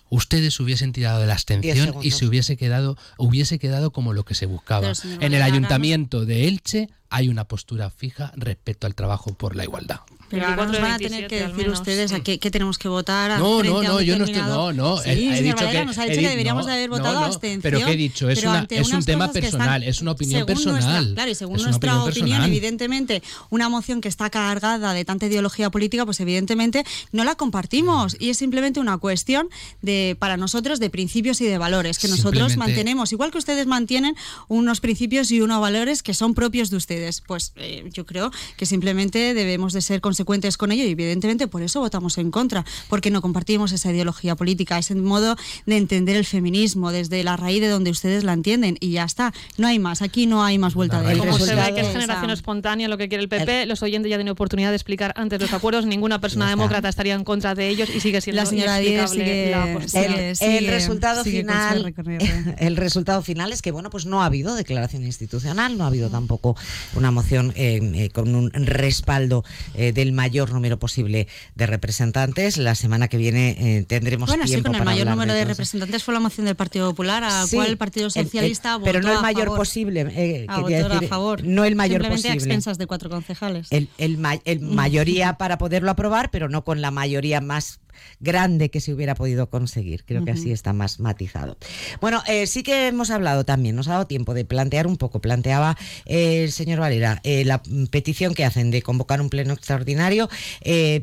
Ustedes 0.10 0.60
hubiesen 0.60 0.92
tirado 0.92 1.20
de 1.20 1.28
la 1.28 1.34
abstención 1.34 1.96
y 2.02 2.12
se 2.12 2.26
hubiese 2.26 2.58
quedado, 2.58 2.98
hubiese 3.18 3.60
quedado 3.60 3.92
como 3.92 4.14
lo 4.14 4.26
que 4.26 4.36
se 4.36 4.46
buscaba. 4.46 4.94
En 5.20 5.34
el 5.34 5.42
ayuntamiento 5.42 6.26
de 6.26 6.48
Elche 6.48 6.90
hay 7.10 7.28
una 7.28 7.46
postura 7.46 7.90
fija 7.90 8.32
respecto 8.36 8.88
al 8.88 8.96
trabajo 8.96 9.34
por 9.34 9.56
la 9.56 9.64
igualdad. 9.64 10.02
Pero 10.30 10.48
ahora 10.48 10.66
nos 10.68 10.80
van 10.80 10.92
a 10.92 10.98
tener 10.98 11.28
que 11.28 11.48
decir 11.48 11.70
ustedes 11.70 12.12
a 12.14 12.20
qué, 12.20 12.38
tenemos 12.38 12.78
que 12.78 12.88
votar. 12.88 13.40
No, 13.40 13.64
no, 13.64 13.82
no, 13.82 14.02
yo 14.02 14.18
no 14.18 14.26
estoy. 14.26 14.42
No, 14.42 14.72
no. 14.74 14.98
Sí, 14.98 15.10
he, 15.10 15.42
dicho 15.42 15.58
que, 15.58 15.86
nos 15.86 15.98
ha 15.98 16.06
dicho 16.06 16.22
que 16.22 16.30
deberíamos 16.30 16.66
de 16.66 16.74
haber 16.74 16.90
votado 16.90 17.20
abstención. 17.20 17.62
Pero 17.62 17.86
¿qué 17.86 17.94
he 17.94 17.98
dicho? 17.98 18.30
Es, 18.30 18.44
una, 18.44 18.68
es 18.70 18.92
un 18.92 19.04
tema 19.04 19.32
personal, 19.32 19.84
es 19.84 20.02
una 20.02 20.12
opinión 20.12 20.46
personal. 20.46 21.14
claro, 21.14 21.32
y 21.32 21.36
según 21.36 21.62
nuestra 21.62 22.04
opinión, 22.04 22.44
evidentemente, 22.44 23.24
una 23.50 23.70
moción 23.70 24.02
que 24.02 24.08
está 24.08 24.30
cargada 24.30 24.94
de 24.94 25.06
tanta 25.06 25.26
ideología 25.26 25.70
política, 25.70 26.06
pues 26.06 26.20
evidentemente 26.20 26.84
no 27.12 27.24
la 27.24 27.36
compartimos. 27.36 28.16
Y 28.20 28.30
es 28.30 28.38
simplemente 28.38 28.80
una 28.80 28.98
cuestión 28.98 29.50
de, 29.82 30.16
para 30.20 30.38
nosotros, 30.38 30.80
de 30.80 30.90
principios 30.90 31.42
y 31.42 31.46
de 31.46 31.58
valores, 31.58 31.98
que 31.98 32.08
nosotros 32.08 32.58
mantenemos. 32.58 33.12
Igual 33.12 33.32
que 33.32 33.38
ustedes 33.38 33.66
mantienen 33.66 34.16
unos 34.48 34.80
principios 34.80 35.32
y 35.32 35.42
unos 35.42 35.60
valores 35.60 36.04
que 36.04 36.14
son 36.14 36.36
propios 36.36 36.70
de 36.70 36.78
ustedes. 36.78 37.22
Pues 37.22 37.54
eh, 37.56 37.90
yo 37.94 38.06
creo 38.06 38.32
que 38.58 38.66
simplemente 38.66 39.34
debemos 39.34 39.74
de 39.74 39.82
ser 39.82 40.02
conscientes 40.02 40.19
consecuentes 40.20 40.58
con 40.58 40.72
ello 40.74 40.84
y 40.84 40.92
evidentemente 40.92 41.48
por 41.48 41.62
eso 41.62 41.80
votamos 41.80 42.18
en 42.18 42.30
contra, 42.30 42.66
porque 42.90 43.10
no 43.10 43.22
compartimos 43.22 43.72
esa 43.72 43.90
ideología 43.92 44.36
política, 44.36 44.78
ese 44.78 44.94
modo 44.96 45.38
de 45.66 45.78
entender 45.78 46.18
el 46.18 46.26
feminismo 46.26 46.92
desde 46.92 47.24
la 47.24 47.38
raíz 47.38 47.62
de 47.62 47.70
donde 47.70 47.90
ustedes 47.90 48.24
la 48.26 48.34
entienden 48.34 48.76
y 48.82 48.92
ya 48.92 49.06
está, 49.06 49.34
no 49.58 49.68
hay 49.68 49.80
más, 49.80 50.02
aquí 50.02 50.26
no 50.26 50.44
hay 50.44 50.58
más 50.58 50.74
vuelta 50.74 51.02
de 51.02 51.18
Como 51.18 51.40
se 51.40 51.56
ve 51.56 51.74
que 51.74 51.82
es 51.82 51.88
generación 51.88 52.32
espontánea 52.32 52.88
lo 52.90 52.98
que 52.98 53.08
quiere 53.08 53.24
el 53.24 53.30
PP, 53.30 53.66
los 53.66 53.82
oyentes 53.82 54.10
ya 54.10 54.18
tienen 54.18 54.32
oportunidad 54.32 54.70
de 54.72 54.76
explicar 54.76 55.14
antes 55.16 55.40
los 55.40 55.54
acuerdos, 55.54 55.86
ninguna 55.86 56.20
persona 56.20 56.50
demócrata 56.50 56.90
estaría 56.90 57.14
en 57.14 57.24
contra 57.24 57.56
de 57.56 57.70
ellos 57.70 57.90
y 57.90 58.00
sigue 58.02 58.20
siendo 58.20 58.42
La 58.42 58.46
señora 58.46 58.78
Díez 58.78 59.14
inexplicable 59.16 59.26
sigue- 59.26 59.52
la. 59.52 59.72
El, 59.72 59.90
Sigue- 59.90 60.30
el 60.30 60.36
sigue- 60.36 60.72
resultado 60.72 61.24
sigue 61.24 61.40
final 61.42 61.94
el 62.58 62.76
resultado 62.76 63.22
final 63.22 63.52
es 63.54 63.62
que 63.62 63.72
bueno 63.72 63.90
pues 63.90 64.06
no 64.06 64.22
ha 64.22 64.26
habido 64.26 64.56
declaración 64.56 65.04
institucional 65.04 65.78
no 65.78 65.84
ha 65.84 65.88
habido 65.88 66.10
tampoco 66.10 66.56
una 66.96 67.12
moción 67.12 67.54
eh, 67.56 67.80
eh, 67.96 68.10
con 68.10 68.36
un 68.36 68.52
respaldo 68.54 69.44
eh, 69.76 69.92
del 69.92 70.09
mayor 70.14 70.52
número 70.52 70.80
posible 70.80 71.28
de 71.56 71.66
representantes 71.68 72.58
la 72.58 72.76
semana 72.76 73.08
que 73.08 73.18
viene 73.18 73.56
eh, 73.80 73.84
tendremos 73.84 74.28
Bueno, 74.30 74.44
sí, 74.46 74.52
tiempo 74.52 74.68
con 74.68 74.76
el 74.76 74.80
para 74.80 74.92
mayor 74.92 75.08
número 75.08 75.34
de 75.34 75.46
representantes 75.46 76.04
fue 76.04 76.14
la 76.14 76.20
moción 76.20 76.46
del 76.46 76.56
Partido 76.56 76.90
Popular, 76.90 77.24
a 77.24 77.46
Sí, 77.48 77.56
cual 77.56 77.68
el 77.68 77.78
Partido 77.78 78.08
el- 78.08 78.14
el- 78.16 78.26
Socialista 78.26 78.80
pero 78.84 79.00
votó 79.00 79.08
no 79.08 79.14
el 79.14 79.20
a 79.20 79.22
mayor 79.22 79.44
favor. 79.46 79.58
posible 79.58 80.02
eh, 80.10 80.46
Ah, 80.48 80.58
a 80.60 80.64
decir, 80.70 81.08
favor. 81.08 81.44
no 81.44 81.64
el 81.66 81.76
mayor 81.76 82.02
Simplemente 82.02 82.28
a 82.30 82.32
posible 82.34 82.34
expensas 82.54 82.78
de 82.78 82.88
cuatro 82.88 83.10
concejales. 83.10 83.68
el, 83.72 83.90
el 83.98 84.18
ma- 84.18 84.40
el 84.46 84.60
mayoría 84.62 85.34
para 85.34 85.58
poderlo 85.58 85.92
aprobar, 85.92 86.30
pero 86.32 86.50
no 86.50 86.64
con 86.64 86.82
la 86.82 86.92
mayoría 86.92 87.42
más 87.42 87.80
grande 88.20 88.70
que 88.70 88.82
se 88.82 88.94
hubiera 88.94 89.16
podido 89.16 89.50
conseguir. 89.50 90.04
Creo 90.06 90.24
que 90.26 90.32
así 90.32 90.52
está 90.52 90.74
más 90.74 91.00
matizado. 91.00 91.58
Bueno, 92.02 92.22
eh, 92.28 92.48
sí 92.48 92.64
que 92.64 92.88
hemos 92.88 93.10
hablado 93.10 93.46
también, 93.46 93.76
nos 93.76 93.88
ha 93.88 93.94
dado 93.94 94.08
tiempo 94.08 94.34
de 94.34 94.46
plantear 94.46 94.88
un 94.88 94.98
poco, 94.98 95.22
planteaba 95.22 95.78
eh, 96.06 96.44
el 96.44 96.52
señor 96.52 96.80
Valera 96.80 97.20
eh, 97.24 97.46
la 97.46 97.62
petición 97.92 98.34
que 98.34 98.46
hacen 98.46 98.72
de 98.72 98.82
convocar 98.82 99.22
un 99.22 99.30
pleno 99.30 99.54
extraordinario, 99.54 100.30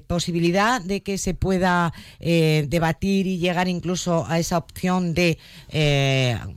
posibilidad 0.07 0.81
de 0.81 1.03
que 1.03 1.19
se 1.19 1.35
pueda 1.35 1.93
debatir 2.21 3.27
y 3.27 3.39
llegar 3.39 3.69
incluso 3.69 4.27
a 4.29 4.39
esa 4.39 4.59
opción 4.59 5.15
de 5.15 5.39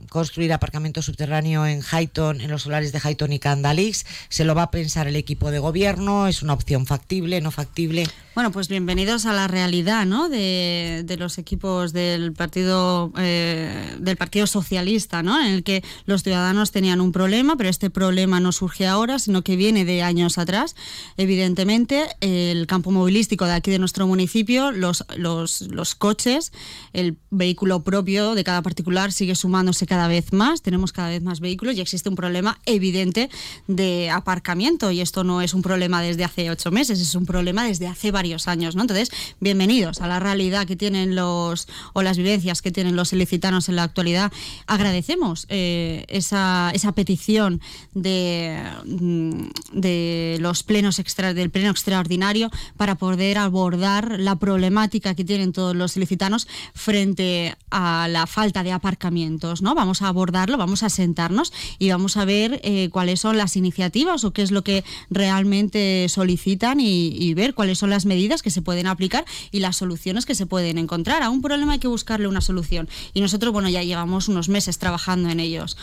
construir 0.08 0.52
aparcamiento 0.52 1.02
subterráneo 1.02 1.66
en 1.66 1.82
Highton, 1.82 2.40
en 2.40 2.50
los 2.50 2.62
solares 2.62 2.92
de 2.92 3.00
Highton 3.00 3.32
y 3.32 3.38
Candalix. 3.38 4.06
Se 4.28 4.44
lo 4.44 4.54
va 4.54 4.64
a 4.64 4.70
pensar 4.70 5.08
el 5.08 5.16
equipo 5.16 5.50
de 5.50 5.58
gobierno, 5.58 6.26
es 6.26 6.42
una 6.42 6.52
opción 6.52 6.86
factible, 6.86 7.40
no 7.40 7.50
factible. 7.50 8.06
Bueno, 8.32 8.52
pues 8.52 8.68
bienvenidos 8.68 9.26
a 9.26 9.32
la 9.32 9.48
realidad, 9.48 10.06
¿no? 10.06 10.28
De, 10.28 11.02
de 11.04 11.16
los 11.16 11.36
equipos 11.36 11.92
del 11.92 12.32
partido 12.32 13.12
eh, 13.18 13.96
del 13.98 14.16
Partido 14.16 14.46
Socialista, 14.46 15.20
¿no? 15.24 15.40
En 15.40 15.52
el 15.52 15.64
que 15.64 15.82
los 16.06 16.22
ciudadanos 16.22 16.70
tenían 16.70 17.00
un 17.00 17.10
problema, 17.10 17.56
pero 17.56 17.68
este 17.68 17.90
problema 17.90 18.38
no 18.38 18.52
surge 18.52 18.86
ahora, 18.86 19.18
sino 19.18 19.42
que 19.42 19.56
viene 19.56 19.84
de 19.84 20.02
años 20.02 20.38
atrás. 20.38 20.76
Evidentemente, 21.16 22.06
el 22.20 22.68
campo 22.68 22.92
movilístico 22.92 23.46
de 23.46 23.52
aquí 23.52 23.72
de 23.72 23.80
nuestro 23.80 24.06
municipio, 24.06 24.70
los, 24.70 25.04
los, 25.16 25.62
los 25.62 25.96
coches, 25.96 26.52
el 26.92 27.16
vehículo 27.30 27.82
propio 27.82 28.36
de 28.36 28.44
cada 28.44 28.62
particular 28.62 29.10
sigue 29.10 29.34
sumándose 29.34 29.88
cada 29.88 30.06
vez 30.06 30.32
más. 30.32 30.62
Tenemos 30.62 30.92
cada 30.92 31.08
vez 31.08 31.22
más 31.22 31.40
vehículos 31.40 31.74
y 31.74 31.80
existe 31.80 32.08
un 32.08 32.14
problema 32.14 32.60
evidente 32.64 33.28
de 33.66 34.08
aparcamiento. 34.08 34.92
Y 34.92 35.00
esto 35.00 35.24
no 35.24 35.42
es 35.42 35.52
un 35.52 35.62
problema 35.62 36.00
desde 36.00 36.22
hace 36.22 36.48
ocho 36.48 36.70
meses, 36.70 37.00
es 37.00 37.16
un 37.16 37.26
problema 37.26 37.64
desde 37.64 37.88
hace 37.88 38.12
varios 38.12 38.29
años, 38.46 38.76
¿no? 38.76 38.82
Entonces, 38.82 39.10
bienvenidos 39.40 40.00
a 40.00 40.06
la 40.06 40.20
realidad 40.20 40.66
que 40.66 40.76
tienen 40.76 41.14
los 41.16 41.66
o 41.92 42.02
las 42.02 42.16
vivencias 42.16 42.62
que 42.62 42.70
tienen 42.70 42.96
los 42.96 43.12
ilicitanos 43.12 43.68
en 43.68 43.76
la 43.76 43.82
actualidad. 43.82 44.32
Agradecemos 44.66 45.46
eh, 45.48 46.04
esa, 46.08 46.70
esa 46.74 46.92
petición 46.92 47.60
de, 47.94 48.62
mm, 48.86 49.42
de 49.72 50.38
los 50.40 50.62
plenos 50.62 50.98
extra, 50.98 51.34
del 51.34 51.50
pleno 51.50 51.70
extraordinario 51.70 52.50
para 52.76 52.94
poder 52.94 53.38
abordar 53.38 54.20
la 54.20 54.36
problemática 54.36 55.14
que 55.14 55.24
tienen 55.24 55.52
todos 55.52 55.74
los 55.74 55.96
ilicitanos 55.96 56.46
frente 56.74 57.56
a 57.70 58.06
la 58.08 58.26
falta 58.26 58.62
de 58.62 58.72
aparcamientos, 58.72 59.62
¿no? 59.62 59.74
Vamos 59.74 60.02
a 60.02 60.08
abordarlo, 60.08 60.56
vamos 60.56 60.82
a 60.82 60.88
sentarnos 60.88 61.52
y 61.78 61.90
vamos 61.90 62.16
a 62.16 62.24
ver 62.24 62.60
eh, 62.62 62.88
cuáles 62.90 63.20
son 63.20 63.36
las 63.36 63.56
iniciativas 63.56 64.24
o 64.24 64.32
qué 64.32 64.42
es 64.42 64.50
lo 64.50 64.62
que 64.62 64.84
realmente 65.10 66.06
solicitan 66.08 66.80
y, 66.80 67.08
y 67.08 67.34
ver 67.34 67.54
cuáles 67.54 67.78
son 67.78 67.90
las 67.90 68.06
medidas 68.12 68.42
que 68.42 68.50
se 68.50 68.60
pueden 68.62 68.86
aplicar 68.86 69.24
y 69.50 69.58
las 69.60 69.76
soluciones 69.76 70.26
que 70.26 70.34
se 70.34 70.46
pueden 70.46 70.76
encontrar. 70.84 71.22
A 71.22 71.30
un 71.30 71.40
problema 71.42 71.72
hay 71.74 71.78
que 71.78 71.88
buscarle 71.96 72.26
una 72.28 72.40
solución 72.40 72.88
y 73.14 73.20
nosotros, 73.20 73.52
bueno, 73.52 73.68
ya 73.68 73.82
llevamos 73.82 74.28
unos 74.28 74.48
meses 74.48 74.78
trabajando 74.78 75.28
en 75.30 75.40
ellos. 75.40 75.76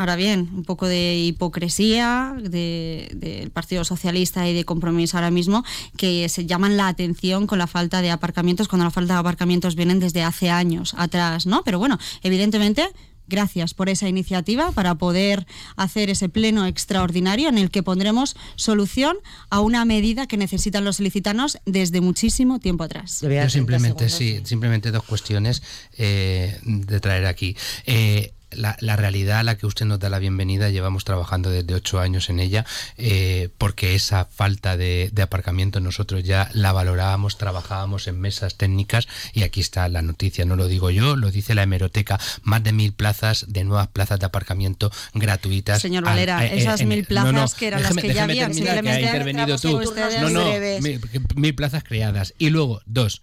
Ahora 0.00 0.14
bien, 0.14 0.50
un 0.54 0.62
poco 0.62 0.86
de 0.86 1.16
hipocresía 1.18 2.36
de- 2.40 3.10
del 3.16 3.50
Partido 3.50 3.82
Socialista 3.82 4.48
y 4.48 4.54
de 4.54 4.64
compromiso 4.64 5.16
ahora 5.16 5.32
mismo 5.32 5.64
que 5.96 6.28
se 6.28 6.46
llaman 6.46 6.76
la 6.76 6.86
atención 6.86 7.48
con 7.48 7.58
la 7.58 7.66
falta 7.66 8.00
de 8.00 8.10
aparcamientos 8.12 8.68
cuando 8.68 8.84
la 8.84 8.92
falta 8.92 9.14
de 9.14 9.20
aparcamientos 9.20 9.74
vienen 9.74 9.98
desde 9.98 10.22
hace 10.22 10.50
años 10.50 10.94
atrás, 10.96 11.46
¿no? 11.46 11.62
Pero 11.64 11.80
bueno, 11.80 11.98
evidentemente 12.22 12.88
Gracias 13.28 13.74
por 13.74 13.88
esa 13.88 14.08
iniciativa 14.08 14.72
para 14.72 14.94
poder 14.96 15.46
hacer 15.76 16.10
ese 16.10 16.28
pleno 16.28 16.66
extraordinario 16.66 17.48
en 17.48 17.58
el 17.58 17.70
que 17.70 17.82
pondremos 17.82 18.36
solución 18.56 19.16
a 19.50 19.60
una 19.60 19.84
medida 19.84 20.26
que 20.26 20.36
necesitan 20.36 20.84
los 20.84 20.98
ilicitanos 21.00 21.58
desde 21.66 22.00
muchísimo 22.00 22.58
tiempo 22.58 22.84
atrás. 22.84 23.22
Le 23.22 23.28
voy 23.28 23.36
a 23.36 23.40
Yo 23.40 23.42
dar 23.44 23.50
30 23.52 23.58
simplemente, 23.58 24.08
segundos. 24.08 24.42
sí, 24.42 24.48
simplemente 24.48 24.90
dos 24.90 25.04
cuestiones 25.04 25.62
eh, 25.96 26.58
de 26.64 27.00
traer 27.00 27.26
aquí. 27.26 27.56
Eh, 27.86 28.32
la, 28.50 28.76
la 28.80 28.96
realidad 28.96 29.38
a 29.40 29.42
la 29.42 29.56
que 29.58 29.66
usted 29.66 29.84
nos 29.86 29.98
da 30.00 30.08
la 30.08 30.18
bienvenida, 30.18 30.70
llevamos 30.70 31.04
trabajando 31.04 31.50
desde 31.50 31.74
ocho 31.74 32.00
años 32.00 32.30
en 32.30 32.40
ella, 32.40 32.64
eh, 32.96 33.50
porque 33.58 33.94
esa 33.94 34.24
falta 34.24 34.76
de, 34.76 35.10
de 35.12 35.22
aparcamiento 35.22 35.80
nosotros 35.80 36.24
ya 36.24 36.50
la 36.54 36.72
valorábamos, 36.72 37.36
trabajábamos 37.38 38.06
en 38.08 38.20
mesas 38.20 38.56
técnicas 38.56 39.08
y 39.32 39.42
aquí 39.42 39.60
está 39.60 39.88
la 39.88 40.02
noticia, 40.02 40.44
no 40.44 40.56
lo 40.56 40.66
digo 40.66 40.90
yo, 40.90 41.16
lo 41.16 41.30
dice 41.30 41.54
la 41.54 41.62
hemeroteca, 41.62 42.18
más 42.42 42.62
de 42.64 42.72
mil 42.72 42.92
plazas 42.92 43.46
de 43.48 43.64
nuevas 43.64 43.88
plazas 43.88 44.18
de 44.20 44.26
aparcamiento 44.26 44.90
gratuitas. 45.14 45.82
Señor 45.82 46.04
al- 46.04 46.10
Valera, 46.10 46.44
eh, 46.46 46.58
esas 46.58 46.80
en- 46.80 46.88
mil 46.88 47.04
plazas 47.04 47.54
que 47.54 47.66
eran 47.68 47.82
las 47.82 47.94
que 47.94 48.14
ya 48.14 48.24
habían, 48.24 48.52
terminar, 48.52 48.82
que 48.82 48.90
ha 48.90 48.94
simplemente 48.94 49.06
intervenido 49.06 49.58
tú. 49.58 49.80
No, 50.20 50.30
no, 50.30 50.80
mil, 50.80 51.00
mil 51.36 51.54
plazas 51.54 51.84
creadas. 51.84 52.34
Y 52.38 52.50
luego, 52.50 52.80
dos, 52.86 53.22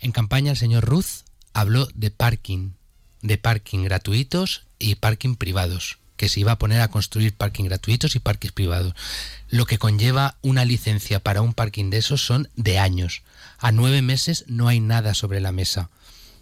en 0.00 0.12
campaña 0.12 0.50
el 0.52 0.56
señor 0.56 0.84
Ruz 0.84 1.24
habló 1.52 1.88
de 1.94 2.10
parking, 2.10 2.70
de 3.22 3.38
parking 3.38 3.84
gratuitos 3.84 4.64
y 4.78 4.94
parking 4.96 5.34
privados, 5.34 5.98
que 6.16 6.28
se 6.28 6.40
iba 6.40 6.52
a 6.52 6.58
poner 6.58 6.80
a 6.80 6.88
construir 6.88 7.34
parking 7.34 7.64
gratuitos 7.64 8.16
y 8.16 8.20
parkings 8.20 8.52
privados. 8.52 8.94
Lo 9.48 9.66
que 9.66 9.78
conlleva 9.78 10.36
una 10.42 10.64
licencia 10.64 11.20
para 11.20 11.42
un 11.42 11.54
parking 11.54 11.90
de 11.90 11.98
esos 11.98 12.24
son 12.24 12.48
de 12.56 12.78
años. 12.78 13.22
A 13.58 13.72
nueve 13.72 14.02
meses 14.02 14.44
no 14.46 14.68
hay 14.68 14.80
nada 14.80 15.14
sobre 15.14 15.40
la 15.40 15.52
mesa. 15.52 15.90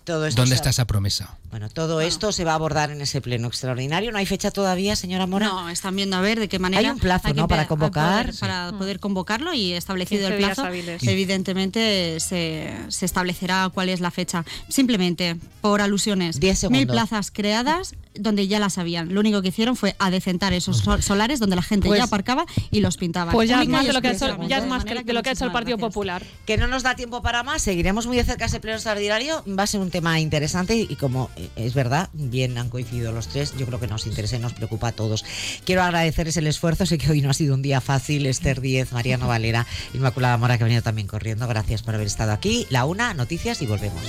Todo 0.05 0.27
esto 0.27 0.41
¿Dónde 0.41 0.55
está 0.55 0.71
esa 0.71 0.87
promesa? 0.87 1.38
Bueno, 1.51 1.71
todo 1.71 2.03
esto 2.03 2.31
se 2.31 2.45
va 2.45 2.53
a 2.53 2.55
abordar 2.57 2.91
en 2.91 3.01
ese 3.01 3.23
pleno 3.23 3.49
extraordinario. 3.49 4.13
¿No 4.13 4.19
hay 4.19 4.27
fecha 4.27 4.51
todavía, 4.51 4.97
señora 4.97 5.27
Mora? 5.27 5.47
No, 5.47 5.71
están 5.71 5.97
viendo 5.97 6.17
a 6.17 6.21
ver 6.21 6.39
de 6.39 6.47
qué 6.49 6.59
manera. 6.59 6.81
Hay 6.81 6.95
un 6.95 6.99
plazo, 7.01 7.33
¿no? 7.33 7.49
Para 7.49 7.67
convocar. 7.67 8.27
poder- 8.27 8.39
para 8.39 8.73
poder 8.77 9.01
convocarlo 9.01 9.55
y 9.55 9.73
establecido 9.73 10.29
15 10.29 10.35
el 10.35 10.45
plazo, 10.45 10.67
evidentemente 11.11 12.21
se, 12.21 12.75
se 12.89 13.07
establecerá 13.07 13.71
cuál 13.73 13.89
es 13.89 14.01
la 14.01 14.11
fecha. 14.11 14.45
Simplemente, 14.69 15.37
por 15.61 15.81
alusiones, 15.81 16.39
Diez 16.39 16.59
segundos. 16.59 16.79
mil 16.81 16.87
plazas 16.87 17.31
creadas 17.31 17.95
donde 18.15 18.49
ya 18.49 18.59
las 18.59 18.79
habían. 18.79 19.15
Lo 19.15 19.21
único 19.21 19.43
que 19.43 19.49
hicieron 19.49 19.77
fue 19.77 19.95
adecentar 20.01 20.53
esos 20.53 20.79
sol- 20.79 21.03
solares 21.03 21.39
donde 21.39 21.55
la 21.57 21.63
gente 21.63 21.87
Pues- 21.87 21.99
ya 21.99 22.05
aparcaba 22.05 22.47
y 22.71 22.81
los 22.81 22.97
pintaban. 22.97 23.33
Pues 23.33 23.49
ya 23.49 23.63
es 23.63 23.69
más 23.69 23.87
de 23.87 23.93
lo 23.93 24.03
que 24.03 24.09
ha 24.09 24.13
hecho, 24.13 24.43
ya 24.49 24.59
es 24.59 24.67
más 24.67 24.85
que 24.85 25.03
de 25.03 25.13
lo 25.13 25.23
que 25.23 25.29
ha 25.31 25.33
hecho 25.33 25.45
el 25.45 25.53
Partido 25.53 25.77
gracias. 25.77 25.95
Popular. 25.95 26.23
Que 26.45 26.57
no 26.57 26.67
nos 26.67 26.83
da 26.83 26.95
tiempo 26.97 27.23
para 27.23 27.43
más, 27.43 27.63
seguiremos 27.63 28.07
muy 28.07 28.17
de 28.17 28.25
cerca 28.25 28.47
ese 28.47 28.61
pleno 28.61 28.77
extraordinario. 28.77 29.45
Va 29.59 29.63
a 29.63 29.67
ser 29.67 29.81
un 29.81 29.91
tema 29.91 30.19
interesante 30.21 30.77
y 30.77 30.97
como 30.97 31.31
es 31.57 31.75
verdad, 31.75 32.09
bien 32.13 32.59
han 32.59 32.69
coincidido 32.69 33.13
los 33.13 33.29
tres, 33.29 33.55
yo 33.57 33.67
creo 33.67 33.81
que 33.81 33.87
nos 33.87 34.07
interesa 34.07 34.37
y 34.37 34.41
nos 34.41 34.53
preocupa 34.53 34.89
a 34.89 34.93
todos. 34.93 35.25
Quiero 35.65 35.83
agradecerles 35.83 36.37
el 36.37 36.47
esfuerzo, 36.47 36.87
sé 36.87 36.99
que 36.99 37.11
hoy 37.11 37.21
no 37.21 37.31
ha 37.31 37.35
sido 37.35 37.55
un 37.55 37.63
día 37.63 37.81
fácil. 37.81 38.27
Esther 38.27 38.61
Díez, 38.61 38.93
Mariano 38.93 39.29
Valera, 39.29 39.67
Inmaculada 39.95 40.37
Mora, 40.37 40.59
que 40.59 40.65
ha 40.65 40.67
venido 40.67 40.83
también 40.83 41.07
corriendo. 41.07 41.47
Gracias 41.47 41.83
por 41.83 41.95
haber 41.95 42.07
estado 42.07 42.33
aquí. 42.33 42.67
La 42.71 42.85
una, 42.85 43.15
noticias 43.15 43.63
y 43.63 43.67
volvemos. 43.67 44.03